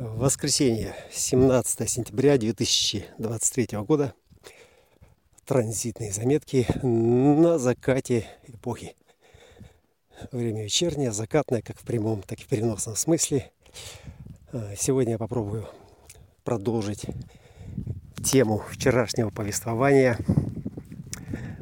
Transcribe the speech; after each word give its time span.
Воскресенье, 0.00 0.94
17 1.12 1.86
сентября 1.86 2.38
2023 2.38 3.76
года. 3.80 4.14
Транзитные 5.44 6.10
заметки 6.10 6.66
на 6.82 7.58
закате 7.58 8.24
эпохи. 8.44 8.96
Время 10.32 10.64
вечернее, 10.64 11.12
закатное, 11.12 11.60
как 11.60 11.78
в 11.78 11.82
прямом, 11.82 12.22
так 12.22 12.40
и 12.40 12.44
в 12.44 12.46
переносном 12.46 12.96
смысле. 12.96 13.50
А, 14.54 14.72
сегодня 14.74 15.12
я 15.12 15.18
попробую 15.18 15.68
продолжить 16.44 17.04
тему 18.24 18.64
вчерашнего 18.70 19.28
повествования 19.28 20.16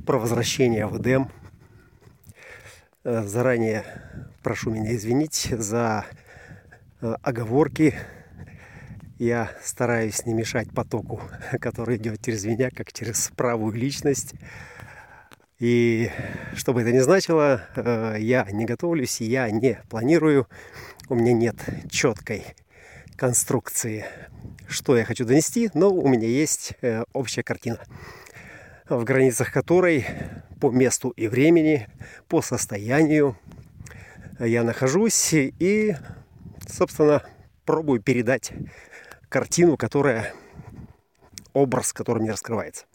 про 0.06 0.20
возвращение 0.20 0.86
в 0.86 0.96
Эдем. 1.02 1.32
А, 3.02 3.24
заранее 3.24 3.84
прошу 4.44 4.70
меня 4.70 4.94
извинить 4.94 5.48
за 5.50 6.06
а, 7.00 7.16
оговорки, 7.20 7.96
я 9.18 9.50
стараюсь 9.62 10.24
не 10.26 10.34
мешать 10.34 10.72
потоку, 10.72 11.20
который 11.60 11.96
идет 11.96 12.22
через 12.22 12.44
меня, 12.44 12.70
как 12.70 12.92
через 12.92 13.30
правую 13.36 13.74
личность. 13.74 14.34
И 15.58 16.10
что 16.54 16.72
бы 16.72 16.82
это 16.82 16.92
ни 16.92 17.00
значило, 17.00 17.62
э, 17.74 18.16
я 18.20 18.46
не 18.50 18.64
готовлюсь, 18.64 19.20
я 19.20 19.50
не 19.50 19.80
планирую, 19.90 20.46
у 21.08 21.16
меня 21.16 21.32
нет 21.32 21.56
четкой 21.90 22.44
конструкции, 23.16 24.04
что 24.68 24.96
я 24.96 25.04
хочу 25.04 25.24
донести, 25.24 25.70
но 25.74 25.92
у 25.92 26.06
меня 26.06 26.28
есть 26.28 26.74
э, 26.80 27.02
общая 27.12 27.42
картина, 27.42 27.80
в 28.88 29.02
границах 29.02 29.50
которой 29.50 30.06
по 30.60 30.70
месту 30.70 31.10
и 31.10 31.26
времени, 31.26 31.88
по 32.28 32.40
состоянию 32.40 33.36
я 34.38 34.62
нахожусь 34.62 35.30
и, 35.32 35.96
собственно, 36.68 37.24
пробую 37.64 38.00
передать 38.00 38.52
картину, 39.28 39.76
которая, 39.76 40.34
образ, 41.52 41.92
который 41.92 42.22
мне 42.22 42.32
раскрывается. 42.32 42.86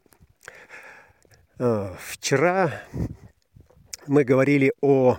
Э, 1.59 1.95
вчера 2.07 2.81
мы 4.07 4.23
говорили 4.23 4.73
о 4.81 5.17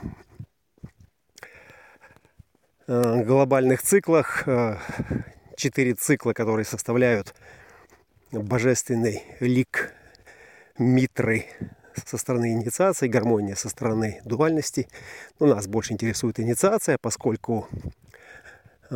э, 2.86 3.22
глобальных 3.22 3.82
циклах, 3.82 4.46
э, 4.46 4.78
четыре 5.56 5.94
цикла, 5.94 6.32
которые 6.32 6.64
составляют 6.64 7.34
божественный 8.32 9.22
лик 9.40 9.92
Митры 10.76 11.46
со 12.04 12.18
стороны 12.18 12.52
инициации, 12.52 13.06
гармония 13.06 13.54
со 13.54 13.68
стороны 13.68 14.20
дуальности. 14.24 14.88
Но 15.38 15.46
нас 15.46 15.68
больше 15.68 15.92
интересует 15.92 16.40
инициация, 16.40 16.98
поскольку 17.00 17.68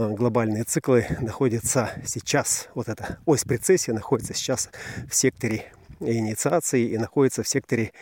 глобальные 0.06 0.64
циклы 0.64 1.06
находятся 1.20 1.90
сейчас, 2.06 2.68
вот 2.74 2.88
эта 2.88 3.18
ось 3.26 3.42
прецессии 3.44 3.90
находится 3.90 4.32
сейчас 4.32 4.70
в 5.08 5.14
секторе 5.14 5.72
инициации 6.00 6.90
и 6.90 6.98
находится 6.98 7.42
в 7.42 7.48
секторе 7.48 7.92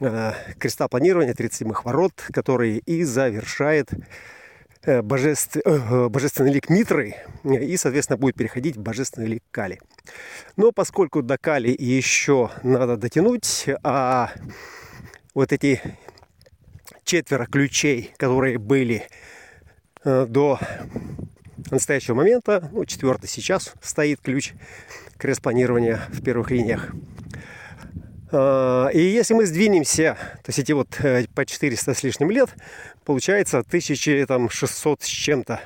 э, 0.00 0.32
креста 0.58 0.86
планирования 0.86 1.34
37-х 1.34 1.82
ворот, 1.84 2.12
который 2.32 2.78
и 2.78 3.02
завершает 3.02 3.90
э, 4.82 5.02
божеств, 5.02 5.56
э, 5.64 6.08
божественный 6.08 6.52
лик 6.52 6.70
Митры 6.70 7.16
и, 7.42 7.76
соответственно, 7.76 8.18
будет 8.18 8.36
переходить 8.36 8.76
в 8.76 8.82
божественный 8.82 9.26
лик 9.26 9.42
Кали. 9.50 9.80
Но 10.56 10.70
поскольку 10.70 11.22
до 11.22 11.38
Кали 11.38 11.74
еще 11.76 12.50
надо 12.62 12.96
дотянуть, 12.96 13.66
а 13.82 14.30
вот 15.34 15.52
эти 15.52 15.82
четверо 17.02 17.46
ключей, 17.46 18.12
которые 18.16 18.58
были 18.58 19.08
Э, 19.08 19.35
до 20.06 20.58
настоящего 21.70 22.14
момента, 22.14 22.68
ну, 22.72 22.84
четвертый 22.84 23.28
сейчас 23.28 23.74
стоит 23.82 24.20
ключ 24.20 24.52
крест 25.18 25.42
планирования 25.42 26.00
в 26.10 26.22
первых 26.22 26.50
линиях. 26.50 26.92
Э, 28.30 28.88
и 28.92 29.00
если 29.00 29.34
мы 29.34 29.46
сдвинемся, 29.46 30.16
то 30.42 30.48
есть 30.48 30.58
эти 30.58 30.72
вот 30.72 30.88
э, 31.00 31.26
по 31.34 31.44
400 31.44 31.94
с 31.94 32.02
лишним 32.02 32.30
лет, 32.30 32.50
получается 33.04 33.58
1600 33.58 35.02
с 35.02 35.06
чем-то. 35.06 35.60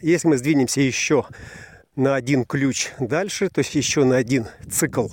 Если 0.00 0.26
мы 0.26 0.38
сдвинемся 0.38 0.80
еще 0.80 1.26
на 1.94 2.14
один 2.14 2.44
ключ 2.44 2.90
дальше, 2.98 3.48
то 3.50 3.60
есть 3.60 3.74
еще 3.74 4.04
на 4.04 4.16
один 4.16 4.46
цикл, 4.70 5.08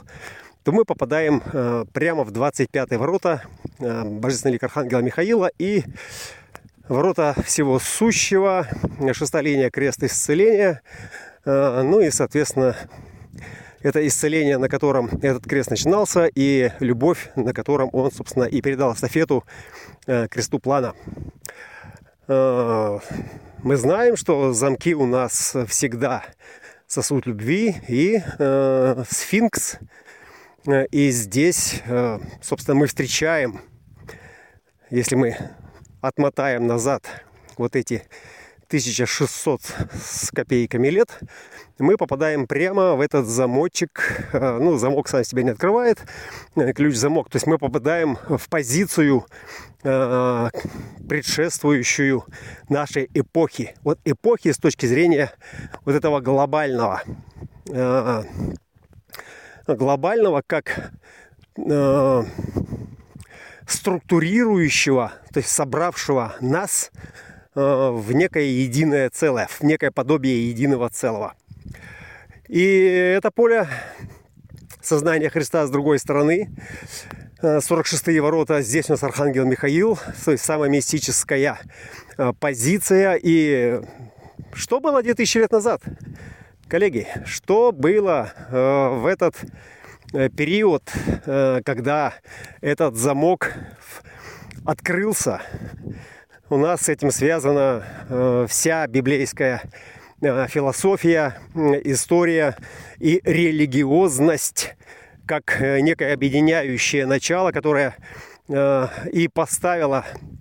то 0.63 0.71
мы 0.71 0.85
попадаем 0.85 1.43
э, 1.45 1.85
прямо 1.93 2.23
в 2.23 2.31
25-е 2.31 2.97
ворота 2.97 3.43
э, 3.79 4.03
Божественного 4.03 4.53
лика 4.53 4.65
Архангела 4.67 4.99
Михаила 4.99 5.49
и 5.57 5.83
ворота 6.87 7.35
всего 7.45 7.79
сущего, 7.79 8.67
шестая 9.13 9.43
линия 9.43 9.69
крест 9.69 10.03
исцеления, 10.03 10.81
э, 11.45 11.81
ну 11.83 11.99
и, 11.99 12.09
соответственно, 12.09 12.75
это 13.81 14.05
исцеление, 14.05 14.57
на 14.57 14.69
котором 14.69 15.07
этот 15.21 15.45
крест 15.45 15.69
начинался, 15.69 16.29
и 16.33 16.71
любовь, 16.79 17.31
на 17.35 17.53
котором 17.53 17.89
он, 17.93 18.11
собственно, 18.11 18.43
и 18.43 18.61
передал 18.61 18.93
эстафету 18.93 19.45
э, 20.07 20.27
кресту 20.27 20.59
плана. 20.59 20.93
Мы 22.27 23.75
знаем, 23.75 24.15
что 24.15 24.53
замки 24.53 24.93
у 24.93 25.07
нас 25.07 25.55
всегда 25.67 26.23
сосуд 26.85 27.25
любви, 27.25 27.75
и 27.87 28.21
э, 28.37 29.03
сфинкс– 29.09 29.77
и 30.91 31.09
здесь, 31.09 31.81
э, 31.85 32.19
собственно, 32.41 32.75
мы 32.75 32.87
встречаем, 32.87 33.61
если 34.89 35.15
мы 35.15 35.37
отмотаем 36.01 36.67
назад 36.67 37.03
вот 37.57 37.75
эти 37.75 38.03
1600 38.67 39.61
с 40.03 40.29
копейками 40.31 40.87
лет, 40.89 41.19
мы 41.79 41.97
попадаем 41.97 42.47
прямо 42.47 42.95
в 42.95 43.01
этот 43.01 43.25
замочек. 43.25 44.29
Э, 44.33 44.59
ну, 44.59 44.77
замок 44.77 45.07
сам 45.07 45.23
себя 45.23 45.41
не 45.43 45.51
открывает, 45.51 45.99
ключ-замок. 46.75 47.29
То 47.29 47.37
есть 47.37 47.47
мы 47.47 47.57
попадаем 47.57 48.17
в 48.27 48.49
позицию, 48.49 49.25
предшествующую 49.81 52.25
нашей 52.67 53.09
эпохи. 53.13 53.75
Вот 53.83 53.97
эпохи 54.03 54.51
с 54.51 54.57
точки 54.57 54.85
зрения 54.85 55.31
вот 55.85 55.95
этого 55.95 56.19
глобального 56.19 57.01
глобального 59.75 60.41
как 60.45 60.91
э, 61.57 62.23
структурирующего, 63.71 65.13
то 65.33 65.39
есть 65.39 65.49
собравшего 65.49 66.35
нас 66.41 66.91
э, 67.55 67.89
в 67.91 68.11
некое 68.13 68.45
единое 68.45 69.09
целое, 69.09 69.47
в 69.47 69.61
некое 69.63 69.91
подобие 69.91 70.49
единого 70.49 70.89
целого. 70.89 71.35
И 72.47 73.13
это 73.17 73.31
поле 73.31 73.67
сознания 74.81 75.29
Христа 75.29 75.67
с 75.67 75.69
другой 75.69 75.99
стороны, 75.99 76.49
46-е 77.41 78.17
э, 78.17 78.21
ворота, 78.21 78.61
здесь 78.61 78.89
у 78.89 78.93
нас 78.93 79.03
Архангел 79.03 79.45
Михаил, 79.45 79.97
то 80.25 80.31
есть 80.31 80.43
самая 80.43 80.69
мистическая 80.69 81.59
э, 82.17 82.33
позиция. 82.39 83.19
И 83.21 83.81
что 84.53 84.79
было 84.79 85.03
2000 85.03 85.37
лет 85.37 85.51
назад? 85.51 85.81
Коллеги, 86.67 87.07
что 87.25 87.71
было 87.71 88.31
в 88.51 89.07
этот 89.09 89.35
период, 90.11 90.83
э, 91.25 91.61
когда 91.63 92.13
этот 92.61 92.95
замок 92.95 93.53
открылся? 94.65 95.41
У 96.49 96.57
нас 96.57 96.81
с 96.81 96.89
этим 96.89 97.11
связана 97.11 97.83
э, 98.09 98.45
вся 98.49 98.87
библейская 98.87 99.61
э, 100.21 100.47
философия, 100.47 101.37
история 101.83 102.57
и 102.97 103.21
религиозность 103.23 104.75
как 105.25 105.61
э, 105.61 105.81
некое 105.81 106.13
объединяющее 106.13 107.05
начало, 107.05 107.51
которое 107.51 107.95
э, 108.47 108.87
и 109.11 109.27
поставило 109.27 110.05
Э, 110.05 110.38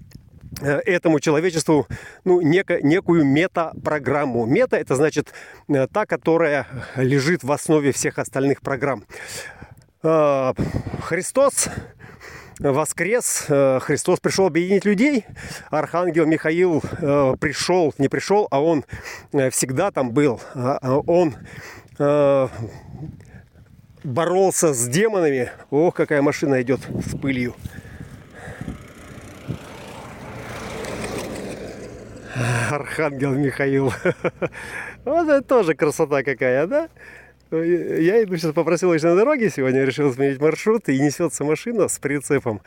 этому 0.61 1.21
человечеству 1.21 1.87
ну, 2.25 2.41
неко, 2.41 2.79
некую 2.83 3.25
мета-программу. 3.25 4.47
Мета– 4.47 4.77
это 4.79 4.97
значит 4.97 5.33
э, 5.69 5.87
та, 5.87 6.07
которая 6.07 6.67
лежит 6.97 7.43
в 7.45 7.53
основе 7.53 7.93
всех 7.93 8.19
остальных 8.19 8.61
программ. 8.61 9.05
Э, 10.03 10.53
Христос 11.03 11.69
воскрес, 12.59 13.45
Христос 13.47 14.19
пришел 14.19 14.47
объединить 14.47 14.85
людей, 14.85 15.25
Архангел 15.71 16.27
Михаил 16.27 16.81
пришел, 17.39 17.95
не 17.99 18.09
пришел, 18.09 18.49
а 18.51 18.61
он 18.61 18.85
всегда 19.51 19.93
там 19.93 20.11
был. 20.11 20.41
А, 20.55 20.77
а 20.83 20.99
он 20.99 21.37
боролся 24.05 24.73
с 24.75 24.89
демонами. 24.89 25.51
Ох, 25.71 25.95
какая 25.95 26.23
машина 26.23 26.61
идет 26.63 26.81
с 27.07 27.17
пылью. 27.17 27.55
Архангел 32.71 33.35
Михаил. 33.35 33.93
Вот 35.05 35.29
это 35.29 35.43
тоже 35.43 35.75
красота 35.75 36.23
какая, 36.23 36.67
да? 36.67 36.89
Я 37.51 38.23
иду 38.23 38.37
сейчас 38.37 38.53
по 38.53 38.63
проселочной 38.63 39.17
дороге 39.17 39.49
сегодня, 39.49 39.85
решил 39.85 40.13
сменить 40.13 40.39
маршрут, 40.39 40.89
и 40.91 40.99
несется 41.01 41.45
машина 41.45 41.89
с 41.89 41.99
прицепом. 41.99 42.61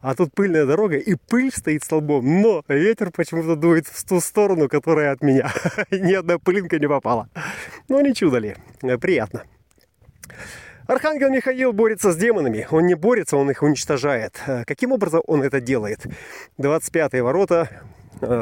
А 0.00 0.14
тут 0.14 0.32
пыльная 0.32 0.64
дорога, 0.64 0.96
и 0.96 1.16
пыль 1.16 1.50
стоит 1.50 1.82
столбом, 1.82 2.40
но 2.40 2.62
ветер 2.68 3.10
почему-то 3.10 3.56
дует 3.56 3.88
в 3.88 4.04
ту 4.06 4.20
сторону, 4.20 4.68
которая 4.68 5.10
от 5.10 5.22
меня. 5.22 5.50
Ни 5.90 6.12
одна 6.12 6.38
пылинка 6.38 6.78
не 6.78 6.88
попала. 6.88 7.28
Ну, 7.88 8.00
не 8.00 8.14
чудо 8.14 8.38
ли? 8.38 8.54
Приятно. 9.00 9.42
Архангел 10.86 11.30
Михаил 11.30 11.72
борется 11.72 12.12
с 12.12 12.16
демонами. 12.16 12.68
Он 12.70 12.86
не 12.86 12.94
борется, 12.94 13.36
он 13.36 13.50
их 13.50 13.62
уничтожает. 13.62 14.40
Каким 14.66 14.92
образом 14.92 15.22
он 15.26 15.42
это 15.42 15.60
делает? 15.60 16.06
25-е 16.58 17.22
ворота, 17.24 17.68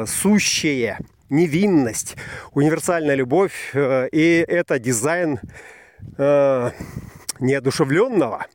сущее, 0.05 0.99
невинность, 1.29 2.15
универсальная 2.53 3.15
любовь. 3.15 3.71
Э, 3.73 4.07
и 4.11 4.45
это 4.47 4.79
дизайн 4.79 5.39
э, 6.17 6.71
неодушевленного, 7.39 8.45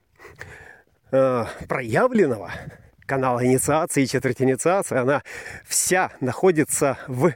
проявленного 1.69 2.51
канала 3.05 3.45
инициации 3.45 4.07
четверть 4.07 4.41
инициации. 4.41 4.97
Она 4.97 5.23
вся 5.67 6.11
находится 6.21 6.97
в 7.07 7.35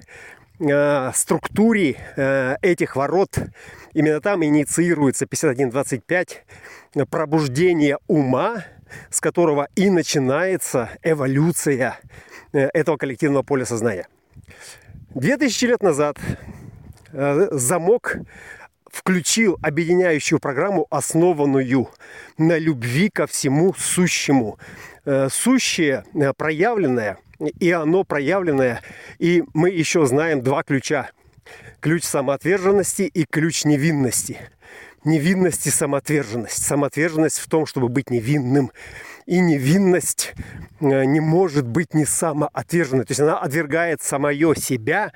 структуре 1.12 1.96
этих 2.62 2.96
ворот 2.96 3.38
Именно 3.96 4.20
там 4.20 4.44
инициируется 4.44 5.24
5125 5.24 6.44
пробуждение 7.08 7.96
ума, 8.08 8.62
с 9.08 9.22
которого 9.22 9.68
и 9.74 9.88
начинается 9.88 10.90
эволюция 11.02 11.98
э, 12.02 12.06
этого 12.58 12.96
коллективного 12.96 13.42
поля 13.42 13.64
сознания. 13.64 14.08
Две 15.14 15.36
тысячи 15.36 15.64
лет 15.64 15.82
назад 15.82 16.18
э, 17.12 17.48
замок 17.50 18.16
включил 18.90 19.58
объединяющую 19.62 20.38
программу, 20.38 20.86
основанную 20.90 21.88
на 22.38 22.58
любви 22.58 23.10
ко 23.10 23.26
всему 23.26 23.74
сущему. 23.74 24.58
Э, 25.04 25.28
сущее 25.30 26.04
проявленное, 26.36 27.18
и 27.60 27.70
оно 27.70 28.04
проявленное, 28.04 28.82
и 29.18 29.44
мы 29.54 29.70
еще 29.70 30.06
знаем 30.06 30.42
два 30.42 30.62
ключа– 30.62 31.10
ключ 31.80 32.04
самоотверженности 32.04 33.02
и 33.02 33.24
ключ 33.24 33.64
невинности. 33.64 34.38
Невинность 35.04 35.66
и 35.66 35.70
самоотверженность. 35.70 36.62
Самоотверженность 36.64 37.38
в 37.38 37.48
том, 37.48 37.66
чтобы 37.66 37.88
быть 37.88 38.10
невинным. 38.10 38.72
И 39.26 39.40
невинность 39.40 40.34
э, 40.80 41.04
не 41.04 41.18
может 41.18 41.66
быть 41.66 41.94
не 41.94 42.04
самоотверженной. 42.04 43.04
То 43.04 43.10
есть 43.10 43.20
она 43.20 43.38
отвергает 43.38 44.00
самое 44.00 44.54
себя, 44.54 45.12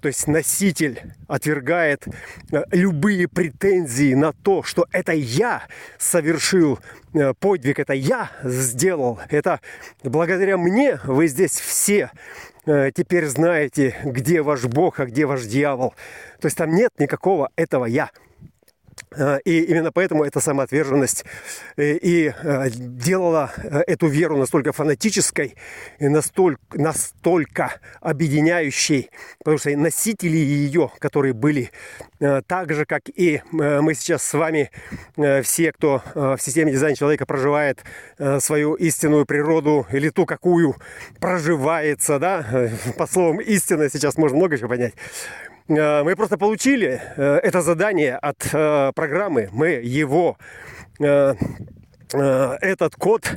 то 0.00 0.06
есть 0.06 0.28
носитель 0.28 1.02
отвергает 1.26 2.06
э, 2.52 2.62
любые 2.70 3.26
претензии 3.26 4.14
на 4.14 4.32
то, 4.32 4.62
что 4.62 4.86
это 4.92 5.12
я 5.12 5.64
совершил 5.98 6.78
э, 7.14 7.34
подвиг, 7.34 7.80
это 7.80 7.94
я 7.94 8.30
сделал, 8.44 9.18
это 9.28 9.60
благодаря 10.04 10.56
мне 10.56 11.00
вы 11.04 11.26
здесь 11.26 11.58
все 11.58 12.10
теперь 12.94 13.24
знаете, 13.24 13.96
где 14.04 14.42
ваш 14.42 14.64
Бог, 14.66 15.00
а 15.00 15.06
где 15.06 15.24
ваш 15.24 15.44
дьявол. 15.44 15.94
То 16.38 16.48
есть 16.48 16.56
там 16.58 16.74
нет 16.74 16.92
никакого 16.98 17.48
этого 17.56 17.86
«я». 17.86 18.10
Э, 19.16 19.38
и 19.44 19.62
именно 19.62 19.92
поэтому 19.92 20.24
эта 20.24 20.40
самоотверженность 20.40 21.24
э, 21.76 21.98
и 22.00 22.32
делала 22.78 23.52
эту 23.86 24.06
веру 24.06 24.36
настолько 24.36 24.72
фанатической 24.72 25.54
и 25.98 26.08
настолько, 26.08 26.60
настолько 26.74 27.74
объединяющей, 28.00 29.10
потому 29.38 29.58
что 29.58 29.76
носители 29.76 30.36
ее, 30.36 30.90
которые 30.98 31.34
были 31.34 31.70
так 32.18 32.72
же, 32.72 32.84
как 32.84 33.02
и 33.08 33.42
мы 33.52 33.94
сейчас 33.94 34.22
с 34.22 34.34
вами, 34.34 34.70
все, 35.42 35.72
кто 35.72 36.02
в 36.14 36.38
системе 36.38 36.72
дизайна 36.72 36.96
человека 36.96 37.26
проживает 37.26 37.84
свою 38.40 38.74
истинную 38.74 39.24
природу 39.24 39.86
или 39.92 40.08
ту, 40.08 40.26
какую 40.26 40.76
проживается, 41.20 42.18
да, 42.18 42.70
под 42.96 43.10
словом 43.10 43.40
истина 43.40 43.88
сейчас 43.88 44.16
можно 44.16 44.36
много 44.36 44.58
чего 44.58 44.68
понять, 44.68 44.94
Э, 44.94 45.57
мы 45.68 46.14
просто 46.16 46.38
получили 46.38 47.00
э, 47.16 47.40
это 47.42 47.60
задание 47.60 48.16
от 48.16 48.48
э, 48.52 48.92
программы. 48.94 49.48
Мы 49.52 49.68
его 49.68 50.36
этот 50.98 52.96
код 52.96 53.30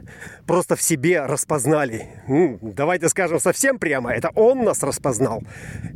просто 0.48 0.76
в 0.76 0.82
себе 0.82 1.26
распознали. 1.26 2.08
Ну, 2.28 2.58
давайте 2.62 3.10
скажем 3.10 3.40
совсем 3.40 3.78
прямо, 3.78 4.14
это 4.14 4.32
он 4.34 4.64
нас 4.64 4.82
распознал, 4.82 5.44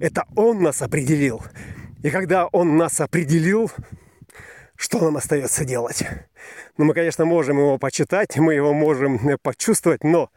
это 0.01 0.25
он 0.35 0.61
нас 0.61 0.81
определил. 0.81 1.41
И 2.03 2.11
когда 2.11 2.45
он 2.47 2.77
нас 2.77 2.99
определил, 2.99 3.71
что 4.75 4.99
нам 4.99 5.17
остается 5.17 5.63
делать? 5.63 6.03
Ну, 6.77 6.85
мы, 6.85 6.93
конечно, 6.93 7.23
можем 7.23 7.57
его 7.57 7.77
почитать, 7.77 8.37
мы 8.37 8.53
его 8.53 8.73
можем 8.73 9.39
почувствовать, 9.41 10.03
но 10.03 10.29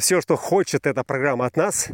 все, 0.00 0.20
что 0.20 0.36
хочет 0.36 0.86
эта 0.86 1.04
программа 1.04 1.46
от 1.46 1.56
нас, 1.56 1.88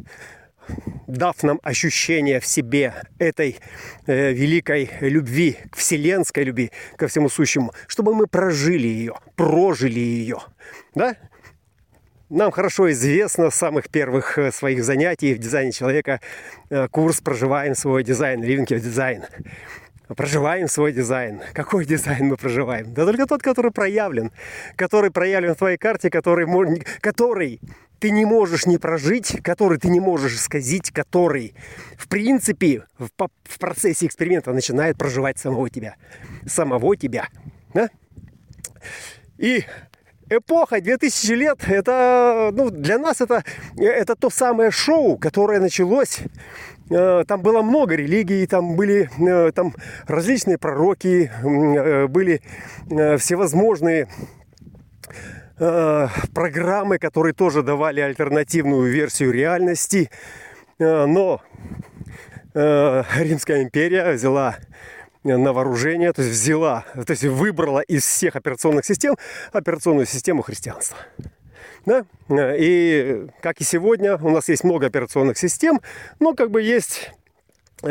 дав 1.07 1.35
нам 1.43 1.59
ощущение 1.63 2.39
в 2.41 2.47
себе 2.47 2.95
этой 3.19 3.59
э, 4.07 4.33
великой 4.33 4.91
любви, 5.01 5.57
к 5.71 5.77
вселенской 5.77 6.45
любви, 6.45 6.71
ко 6.97 7.09
всему 7.09 7.29
сущему, 7.29 7.73
чтобы 7.87 8.15
мы 8.15 8.27
прожили 8.27 8.87
ее, 8.87 9.15
прожили 9.35 10.01
ее. 10.01 10.39
Да? 10.95 11.17
Нам 12.29 12.51
хорошо 12.51 12.91
известно 12.93 13.51
с 13.51 13.55
самых 13.55 13.89
первых 13.89 14.37
э, 14.37 14.53
своих 14.53 14.85
занятий 14.85 15.35
в 15.35 15.39
дизайне 15.39 15.73
человека 15.73 16.21
э, 16.69 16.87
курс 16.89 17.23
«Проживаем 17.23 17.75
свой 17.75 18.05
дизайн», 18.05 18.43
«Living 18.43 18.67
your 18.67 18.81
design». 18.81 19.25
Проживаем 20.17 20.69
свой 20.69 20.93
дизайн. 20.93 21.41
Какой 21.53 21.85
дизайн 21.85 22.27
мы 22.27 22.37
проживаем? 22.37 22.93
Да 22.95 23.05
только 23.05 23.27
тот, 23.27 23.43
который 23.43 23.71
проявлен. 23.71 24.33
Который 24.77 25.11
проявлен 25.11 25.55
в 25.55 25.59
твоей 25.59 25.77
карте, 25.77 26.11
который, 26.11 26.47
который 27.01 27.61
ты 27.99 28.11
не 28.11 28.25
можешь 28.25 28.67
не 28.67 28.79
прожить, 28.79 29.43
который 29.43 29.79
ты 29.79 29.89
не 29.89 30.01
можешь 30.01 30.41
сказить, 30.41 30.91
который, 30.93 31.55
в 31.97 32.09
принципе, 32.09 32.85
в, 32.99 33.09
в 33.45 33.59
процессе 33.59 34.07
эксперимента 34.07 34.53
начинает 34.53 34.97
проживать 34.97 35.39
самого 35.39 35.69
тебя. 35.69 35.97
Самого 36.47 36.97
тебя. 36.97 37.29
Да? 37.75 37.91
И 39.37 39.65
эпоха 40.31 40.81
2000 40.81 41.33
лет, 41.33 41.59
это, 41.67 42.51
ну, 42.53 42.71
для 42.71 42.99
нас 42.99 43.21
это, 43.21 43.45
это 43.77 44.15
то 44.15 44.31
самое 44.31 44.71
шоу, 44.71 45.19
которое 45.19 45.61
началось 45.61 46.21
там 46.89 47.43
было 47.43 47.63
много 47.63 47.95
религий, 47.95 48.47
там 48.47 48.77
были 48.77 49.11
э, 49.19 49.53
там 49.53 49.75
различные 50.07 50.59
пророки, 50.59 51.31
э, 51.43 52.07
были 52.07 52.41
всевозможные 52.89 54.09
Э, 55.61 56.07
программы, 56.35 56.99
которые 56.99 57.35
тоже 57.35 57.63
давали 57.63 58.01
альтернативную 58.01 58.93
версию 58.93 59.33
реальности. 59.33 60.09
Э, 60.79 61.07
но 61.07 61.43
э, 62.55 63.03
Римская 63.17 63.65
империя 63.65 64.13
взяла 64.13 64.57
на 65.25 65.53
вооружение, 65.53 66.13
то 66.13 66.23
есть 66.23 66.33
взяла, 66.33 66.85
то 66.95 67.11
есть 67.11 67.25
выбрала 67.25 67.81
из 67.81 68.05
всех 68.05 68.37
операционных 68.37 68.85
систем 68.85 69.17
операционную 69.53 70.07
систему 70.07 70.43
христианства. 70.43 70.97
Да? 71.89 72.05
И 72.55 73.27
как 73.41 73.61
и 73.61 73.65
сегодня, 73.65 74.17
у 74.19 74.31
нас 74.31 74.49
есть 74.49 74.63
много 74.63 74.87
операционных 74.87 75.39
систем, 75.39 75.81
но 76.21 76.35
как 76.35 76.51
бы 76.51 76.61
есть 76.61 77.11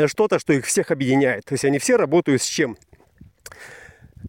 что-то, 0.06 0.38
что 0.38 0.52
их 0.52 0.66
всех 0.66 0.92
объединяет. 0.92 1.44
То 1.44 1.54
есть 1.54 1.64
они 1.64 1.78
все 1.80 1.96
работают 1.96 2.40
с 2.40 2.46
чем? 2.46 2.76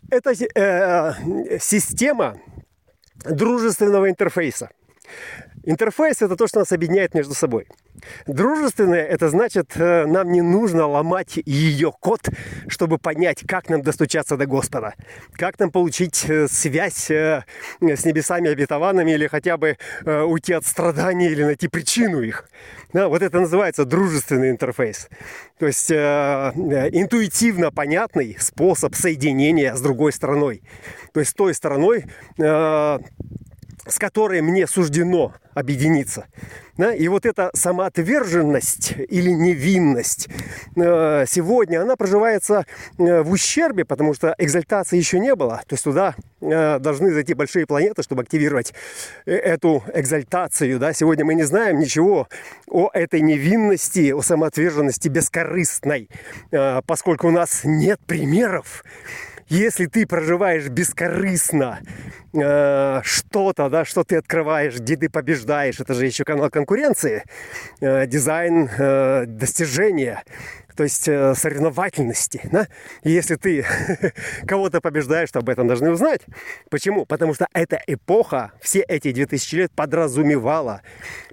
Эта 0.10 0.32
э, 0.32 1.60
система 1.60 2.38
дружественного 3.24 4.10
интерфейса. 4.10 4.72
Интерфейс– 5.64 6.22
это 6.22 6.36
то, 6.36 6.48
что 6.48 6.60
нас 6.60 6.72
объединяет 6.72 7.14
между 7.14 7.34
собой. 7.34 7.68
Дружественное– 8.28 9.06
это 9.08 9.30
значит, 9.30 9.72
э, 9.76 10.06
нам 10.06 10.32
не 10.32 10.42
нужно 10.42 10.88
ломать 10.88 11.38
ее 11.46 11.92
код, 11.92 12.30
чтобы 12.68 12.98
понять, 12.98 13.44
как 13.46 13.70
нам 13.70 13.82
достучаться 13.82 14.38
до 14.38 14.46
Господа, 14.46 14.94
как 15.34 15.60
нам 15.60 15.70
получить 15.70 16.24
э, 16.30 16.48
связь 16.48 17.12
э, 17.12 17.44
с 17.82 18.06
небесами 18.06 18.50
обетованными 18.50 19.12
или 19.12 19.28
хотя 19.28 19.58
бы 19.58 19.78
уйти 20.06 20.54
от 20.54 20.66
страданий 20.66 21.28
или 21.28 21.44
найти 21.44 21.68
причину 21.68 22.22
их. 22.22 22.50
Да, 22.94 23.08
вот 23.08 23.22
это 23.22 23.40
называется 23.40 23.86
дружественный 23.86 24.50
интерфейс. 24.50 25.10
То 25.60 25.68
есть 25.68 25.92
интуитивно 25.92 27.72
понятный 27.72 28.38
способ 28.40 28.96
соединения 28.96 29.76
с 29.76 29.82
другой 29.82 30.14
стороной. 30.14 30.64
То 31.14 31.20
есть 31.20 31.32
с 31.32 31.36
той 31.36 31.54
стороной 31.54 32.06
с 33.90 34.00
которой 34.00 34.42
мне 34.42 34.68
суждено 34.68 35.34
объединиться. 35.54 36.26
Да? 36.78 36.94
И 36.94 37.08
вот 37.10 37.26
эта 37.26 37.50
самоотверженность 37.54 38.94
или 39.10 39.32
невинность 39.32 40.30
э, 40.78 41.26
сегодня, 41.28 41.82
она 41.82 41.98
проживается 41.98 42.66
э, 42.98 43.22
в 43.22 43.32
ущербе, 43.32 43.84
потому 43.84 44.14
что 44.14 44.34
экзальтации 44.38 44.98
еще 44.98 45.20
не 45.20 45.36
было. 45.36 45.62
То 45.68 45.74
есть 45.74 45.84
туда 45.84 46.16
э, 46.40 46.80
должны 46.80 47.12
зайти 47.12 47.34
большие 47.34 47.66
планеты, 47.66 48.02
чтобы 48.04 48.22
активировать 48.22 48.74
эту 49.26 49.84
экзальтацию. 49.94 50.80
Да? 50.80 50.94
Сегодня 50.94 51.26
мы 51.26 51.34
не 51.34 51.44
знаем 51.44 51.80
ничего 51.80 52.30
о 52.68 52.90
этой 52.94 53.20
невинности, 53.20 54.12
о 54.12 54.22
самоотверженности 54.22 55.10
бескорыстной, 55.10 56.10
поскольку 56.86 57.28
у 57.28 57.32
нас 57.32 57.62
нет 57.64 58.00
примеров 58.06 58.84
если 59.50 59.88
ты 59.88 60.06
проживаешь 60.06 60.68
бескорыстно 60.68 61.80
э, 62.34 63.02
что-то, 63.04 63.70
да, 63.70 63.84
что 63.84 64.04
ты 64.04 64.18
открываешь, 64.18 64.76
где 64.76 64.96
ты 64.96 65.10
побеждаешь, 65.10 65.80
это 65.80 65.94
же 65.94 66.06
еще 66.06 66.24
канал 66.24 66.50
конкуренции, 66.50 67.24
э, 67.82 68.06
дизайн 68.08 68.70
э, 68.78 69.26
достижения, 69.26 70.24
то 70.80 70.84
есть 70.84 71.10
э, 71.10 71.34
соревновательности. 71.36 72.42
Да? 72.52 72.68
Если 73.04 73.36
ты 73.36 73.66
кого-то 74.48 74.80
побеждаешь, 74.80 75.30
то 75.30 75.40
об 75.40 75.50
этом 75.50 75.68
должны 75.68 75.92
узнать. 75.92 76.22
Почему? 76.70 77.06
Потому 77.06 77.34
что 77.34 77.48
эта 77.54 77.82
эпоха, 77.86 78.54
все 78.62 78.80
эти 78.82 79.12
2000 79.12 79.56
лет 79.56 79.72
подразумевала 79.76 80.82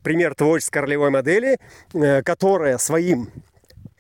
пример 0.03 0.35
творческой 0.35 0.79
ролевой 0.79 1.11
модели, 1.11 1.59
э, 1.95 2.23
которая 2.23 2.79
своим 2.79 3.31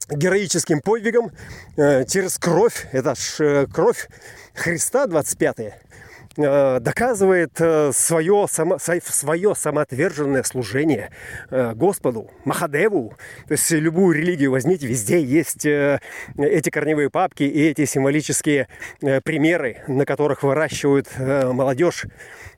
героическим 0.08 0.80
подвигом 0.80 1.30
э, 1.76 2.04
через 2.04 2.38
кровь, 2.38 2.86
это 2.92 3.14
ж 3.14 3.40
э, 3.40 3.66
кровь 3.66 4.08
Христа 4.54 5.06
25 5.06 5.56
э, 6.38 6.80
доказывает 6.80 7.58
свое, 7.92 8.46
само, 8.48 8.78
свое 8.78 9.54
самоотверженное 9.54 10.42
служение 10.42 11.10
Господу, 11.50 12.30
Махадеву. 12.44 13.14
То 13.48 13.52
есть 13.52 13.70
любую 13.70 14.16
религию 14.16 14.50
возьмите, 14.50 14.86
везде 14.86 15.22
есть 15.22 15.64
эти 15.64 16.70
корневые 16.70 17.08
папки 17.08 17.44
и 17.44 17.68
эти 17.68 17.86
символические 17.86 18.68
примеры, 19.00 19.82
на 19.88 20.04
которых 20.04 20.42
выращивают 20.42 21.08
молодежь 21.18 22.04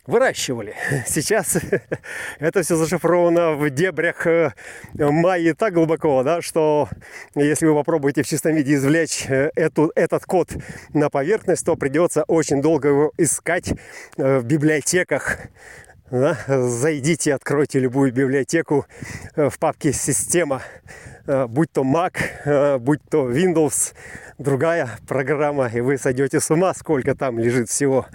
выращивали. 0.09 0.75
Сейчас 1.07 1.57
это 2.41 2.62
все 2.62 2.77
зашифровано 2.77 3.53
в 3.53 3.71
дебрях 3.71 4.27
э, 4.27 4.53
майи 4.95 5.53
так 5.53 5.75
глубоко, 5.75 6.23
да, 6.25 6.43
что 6.43 6.88
если 7.37 7.67
вы 7.67 7.75
попробуете 7.75 8.23
в 8.23 8.27
чистом 8.27 8.55
виде 8.55 8.75
извлечь 8.75 9.27
э, 9.29 9.50
эту, 9.55 9.93
этот 9.95 10.25
код 10.25 10.49
на 10.95 11.11
поверхность, 11.11 11.65
то 11.65 11.77
придется 11.77 12.25
очень 12.25 12.62
долго 12.62 12.88
его 12.88 13.12
искать 13.19 13.73
э, 14.17 14.38
в 14.38 14.45
библиотеках 14.45 15.38
да? 16.11 16.38
Зайдите, 16.49 17.35
откройте 17.35 17.79
любую 17.81 18.15
библиотеку 18.15 18.87
в 19.37 19.59
папке 19.59 19.93
«Система», 19.93 20.62
будь 21.49 21.70
то 21.73 21.82
Mac, 21.82 22.78
будь 22.78 23.00
то 23.11 23.30
Windows, 23.30 23.92
другая 24.38 24.88
программа, 25.06 25.68
и 25.68 25.80
вы 25.80 25.99
сойдете 25.99 26.40
с 26.40 26.50
ума, 26.50 26.73
сколько 26.75 27.14
там 27.14 27.38
лежит 27.38 27.68
всего. 27.68 28.06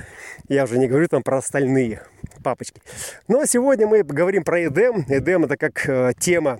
Я 0.48 0.64
уже 0.64 0.78
не 0.78 0.88
говорю 0.88 1.08
там 1.08 1.22
про 1.22 1.38
остальные 1.38 2.02
папочки. 2.44 2.82
Но 3.28 3.46
сегодня 3.46 3.88
мы 3.88 4.04
говорим 4.04 4.44
про 4.44 4.62
EDM. 4.62 5.06
EDM 5.08 5.46
это 5.46 5.58
как 5.58 5.88
э, 5.88 6.14
тема 6.18 6.60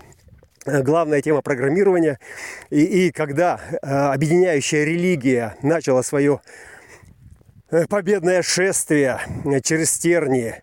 э, 0.66 0.82
главная 0.82 1.22
тема 1.22 1.42
программирования. 1.42 2.20
И, 2.70 3.08
и 3.08 3.12
когда 3.12 3.60
э, 3.72 3.88
объединяющая 3.88 4.84
религия 4.84 5.56
начала 5.62 6.02
свое 6.02 6.42
э, 7.72 7.86
победное 7.88 8.42
шествие 8.42 9.20
через 9.64 9.98
тернии 9.98 10.62